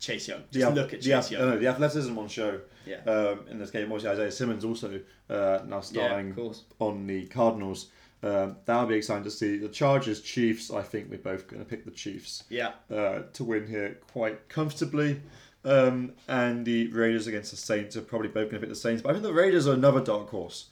[0.00, 0.42] Chase Young.
[0.52, 1.40] The Just look at the Chase ath- Young.
[1.42, 2.98] no, no, the athleticism on show Yeah.
[3.06, 3.84] um, in this game.
[3.92, 6.62] Obviously, Isaiah Simmons also uh, now Yeah, starting course.
[6.78, 7.88] on the Cardinals.
[8.22, 9.58] Um, that'll be exciting to see.
[9.58, 10.70] The Chargers, Chiefs.
[10.72, 12.72] I think we're both going to pick the Chiefs Yeah.
[12.92, 15.20] uh, to win here quite comfortably.
[15.64, 19.02] Um, and the Raiders against the Saints are probably both going to pick the Saints.
[19.02, 20.66] But I think the Raiders are another dark horse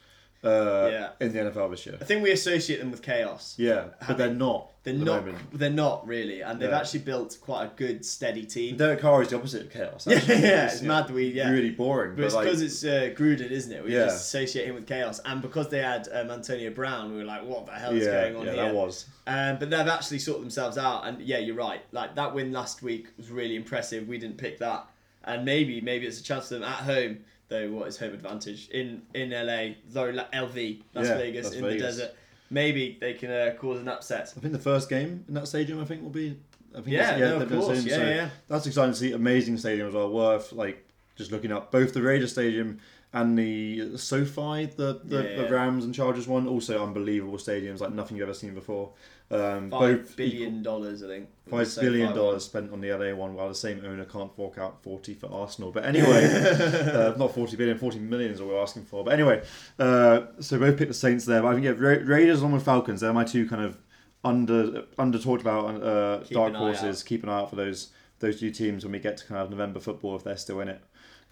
[0.45, 1.09] uh, Yeah.
[1.21, 1.97] in the NFL this year.
[2.01, 3.55] I think we associate them with chaos.
[3.59, 4.71] Yeah, but they're not.
[4.85, 5.25] They're not.
[5.25, 5.39] moment.
[5.53, 6.79] They're not really, and they've Yeah.
[6.79, 8.77] actually built quite a good, steady team.
[8.77, 10.07] Derek Carr is the opposite of chaos.
[10.11, 10.35] Yeah, actually.
[10.43, 11.51] yeah, it's mad that we- yeah.
[11.51, 12.13] really boring.
[12.13, 13.83] But But, it's like, because it's uh, Gruden, isn't it?
[13.85, 14.05] We Yeah.
[14.05, 17.43] just associate him with chaos, and because they had um, Antonio Brown, we were like,
[17.45, 18.55] "What the hell is yeah, going on here?
[18.55, 19.07] yeah, here?" that was.
[19.27, 21.81] Um, but they've actually sorted themselves out, and yeah, you're right.
[21.91, 24.07] Like that win last week was really impressive.
[24.07, 24.87] We didn't pick that,
[25.25, 27.25] and maybe maybe it's a chance for them at home.
[27.49, 31.63] Though what is home advantage in in LA, though LV Las Yeah, Vegas Las in
[31.65, 32.15] the desert,
[32.51, 34.33] maybe they can uh, cause an upset.
[34.37, 36.37] I think the first game in that stadium, I think, will be.
[36.73, 37.85] I think Yeah, it's- no, of course.
[37.85, 38.29] Yeah, so yeah, yeah.
[38.49, 39.13] That's exciting to see.
[39.13, 40.11] Amazing stadium as well.
[40.11, 40.85] Worth like
[41.15, 42.79] just looking up both the Raiders stadium
[43.17, 45.49] and the SoFi, the the, Yeah, the.
[45.49, 46.47] Rams and Chargers one.
[46.47, 48.93] Also unbelievable stadiums, like nothing you've ever seen before.
[49.31, 51.29] Um, Five both billion dollars, I think.
[51.49, 54.83] Five billion dollars spent on the LA one, while the same owner can't fork out
[54.83, 55.73] forty for Arsenal.
[55.73, 56.27] But anyway,
[56.93, 59.03] uh, not forty billion, 40 million is what we're asking for.
[59.03, 59.43] But anyway,
[59.79, 61.41] uh, so both picked the Saints there.
[61.41, 63.01] But I think yeah, Ra- Raiders along with Falcons.
[63.01, 63.79] They're my two kind of
[64.25, 67.03] under under talked about uh, dark horses.
[67.03, 69.51] Keep an eye out for those those two teams when we get to kind of
[69.51, 70.83] November football if they're still in it.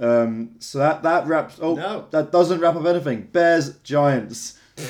[0.01, 1.59] Um, so that that wraps.
[1.61, 2.07] Oh, No.
[2.11, 3.29] that doesn't wrap up anything.
[3.33, 4.59] Bears Giants.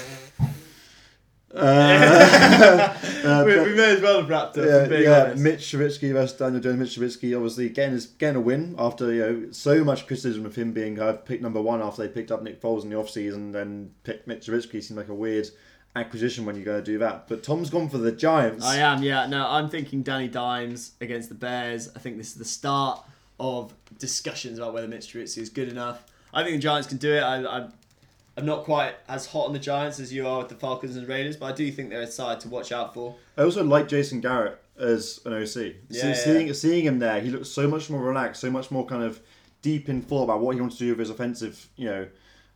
[1.56, 2.92] Uh,
[3.24, 4.66] uh, we, we may as well have wrapped up.
[4.66, 5.22] yeah, being yeah.
[5.22, 5.42] honest.
[5.42, 6.78] Mitch Trubisky versus Daniel Jones.
[6.78, 10.56] Mitch Trubisky obviously again is getting a win after you know so much criticism of
[10.56, 13.52] him being uh, picked number one after they picked up Nick Foles in the offseason
[13.52, 15.46] then picked Mitch Trubisky seemed like a weird
[15.94, 17.28] acquisition when you're going to do that.
[17.28, 18.64] But Tom's gone for the Giants.
[18.64, 19.26] I am, yeah.
[19.26, 21.88] No, I'm thinking Danny Dimes against the Bears.
[21.94, 23.00] I think this is the start
[23.40, 26.04] of discussions about whether Mitch Trubisky is good enough.
[26.32, 27.20] I think the Giants can do it.
[27.20, 27.72] I, I'm,
[28.36, 31.06] I'm not quite as hot on the Giants as you are with the Falcons and
[31.06, 33.14] Raiders, but I do think they're a side to watch out for.
[33.36, 35.46] I also like Jason Garrett as an OC.
[35.46, 36.14] See- Yeah, yeah.
[36.14, 39.20] seeing seeing him there, he looks so much more relaxed, so much more kind of
[39.62, 42.06] deep in thought about what he wants to do with his offensive, you know,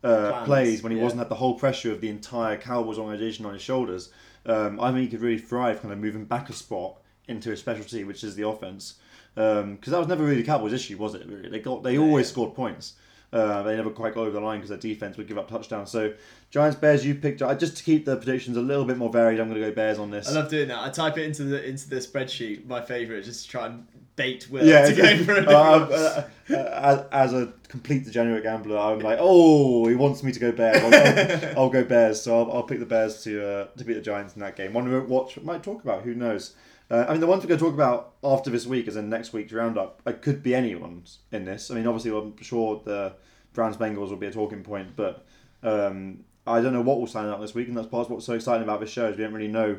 [0.04, 1.04] uh, plays when he yeah.
[1.04, 4.10] wasn't had the whole pressure of the entire Cowboys organization on his shoulders.
[4.46, 7.60] Um, I think he could really thrive, kind of moving back a spot into his
[7.60, 8.94] specialty, which is the offense.
[9.38, 11.26] Because that was never really the Cowboys' issue, was it?
[11.26, 12.94] Really, they got they always scored points.
[13.30, 15.90] Uh, they never quite got over the line because their defense would give up touchdowns.
[15.90, 16.14] So
[16.50, 17.42] Giants, Bears, you picked.
[17.42, 19.74] uh, Just to keep the predictions a little bit more varied, I'm going to go
[19.74, 20.28] Bears on this.
[20.28, 20.78] I love doing that.
[20.82, 22.66] I type it into the into the spreadsheet.
[22.66, 23.86] My favourite, just to try and
[24.16, 28.42] bait Will yeah, to go for a uh, uh, uh, as, as a complete degenerate
[28.42, 30.82] gambler, I'm like, oh, he wants me to go Bears.
[30.82, 33.94] I'll, I'll, I'll go Bears, so I'll, I'll pick the Bears to uh, to beat
[33.94, 34.72] the Giants in that game.
[34.72, 36.02] One we watch, might talk about.
[36.02, 36.54] Who knows?
[36.90, 39.10] Uh, I mean, the ones we're going to talk about after this week, as in
[39.10, 41.70] next week's roundup, it could be anyone's in this.
[41.70, 43.14] I mean, obviously, I'm sure the
[43.52, 45.26] Browns Bengals will be a talking point, but
[45.62, 48.26] um, I don't know what will stand out this week, and that's part of what's
[48.26, 49.78] so exciting about this show is we don't really know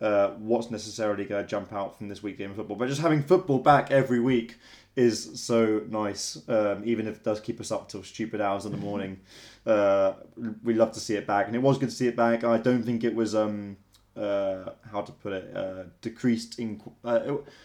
[0.00, 2.76] uh, what's necessarily going to jump out from this week game of football.
[2.76, 4.56] But just having football back every week
[4.96, 8.72] is so nice, um, even if it does keep us up till stupid hours in
[8.72, 9.20] the morning.
[9.66, 10.14] Uh,
[10.64, 12.42] we love to see it back, and it was good to see it back.
[12.42, 13.34] I don't think it was.
[13.34, 13.76] Um,
[14.18, 17.20] uh, how to put it, uh, decreased in uh,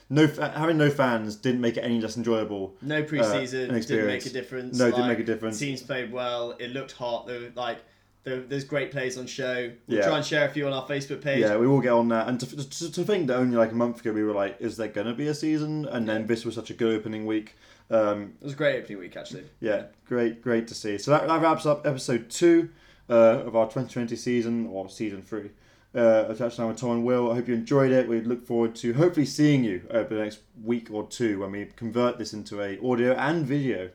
[0.09, 2.75] no having no fans didn't make it any less enjoyable.
[2.81, 4.77] No uh, preseason an didn't make a difference.
[4.77, 5.59] No, it didn't make a difference.
[5.59, 6.51] Teams played well.
[6.59, 7.27] It looked hot.
[7.27, 7.79] There were, like
[8.23, 9.71] there, there's great plays on show.
[9.87, 10.07] We'll Yeah.
[10.07, 11.39] try and share a few on our Facebook page.
[11.41, 12.27] Yeah, we will get on that.
[12.29, 14.77] And to, to, to think that only like a month ago we were like, is
[14.77, 15.85] there going to be a season?
[15.87, 17.55] And then this was such a good opening week.
[17.91, 19.43] Um, It was a great opening week actually.
[19.59, 20.97] yeah, great, great to see.
[20.97, 22.69] So that, that wraps up episode two
[23.09, 25.51] uh, of our 2020 season, or season three,
[25.95, 27.31] uh, of Touchdown with Tom and Will.
[27.31, 28.07] I hope you enjoyed it.
[28.07, 31.65] We look forward to hopefully seeing you over the next week or two when we
[31.75, 33.89] convert this into a audio and video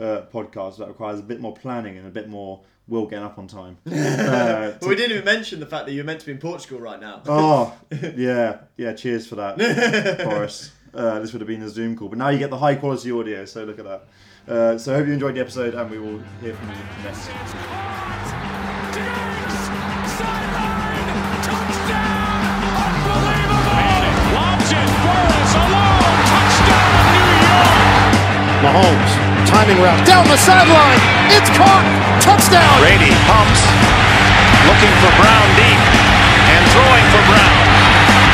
[0.00, 3.38] uh, podcast that requires a bit more planning and a bit more Will getting up
[3.38, 3.78] on time.
[3.86, 6.80] Uh, But we didn't even mention the fact that you're meant to be in Portugal
[6.80, 7.22] right now.
[7.26, 7.76] Oh,
[8.16, 8.94] yeah, yeah.
[8.94, 9.56] Cheers for that,
[10.24, 10.72] Boris.
[10.92, 13.12] Uh, this would have been a Zoom call, but now you get the high quality
[13.12, 13.44] audio.
[13.44, 14.08] So look at that.
[14.52, 16.74] Uh, so I hope you enjoyed the episode, and we will hear from you
[17.04, 17.89] next.
[28.60, 29.12] Mahomes,
[29.48, 31.00] timing route, down the sideline,
[31.32, 31.80] it's caught,
[32.20, 32.76] touchdown!
[32.76, 33.64] Brady pumps,
[34.68, 37.56] looking for Brown deep, and throwing for Brown.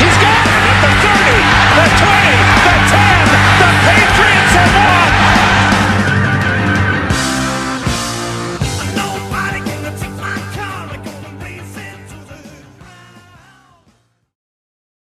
[0.03, 1.31] He's got it at the 30,
[1.79, 3.23] the 20, the 10,
[3.55, 5.36] the Patriots have won!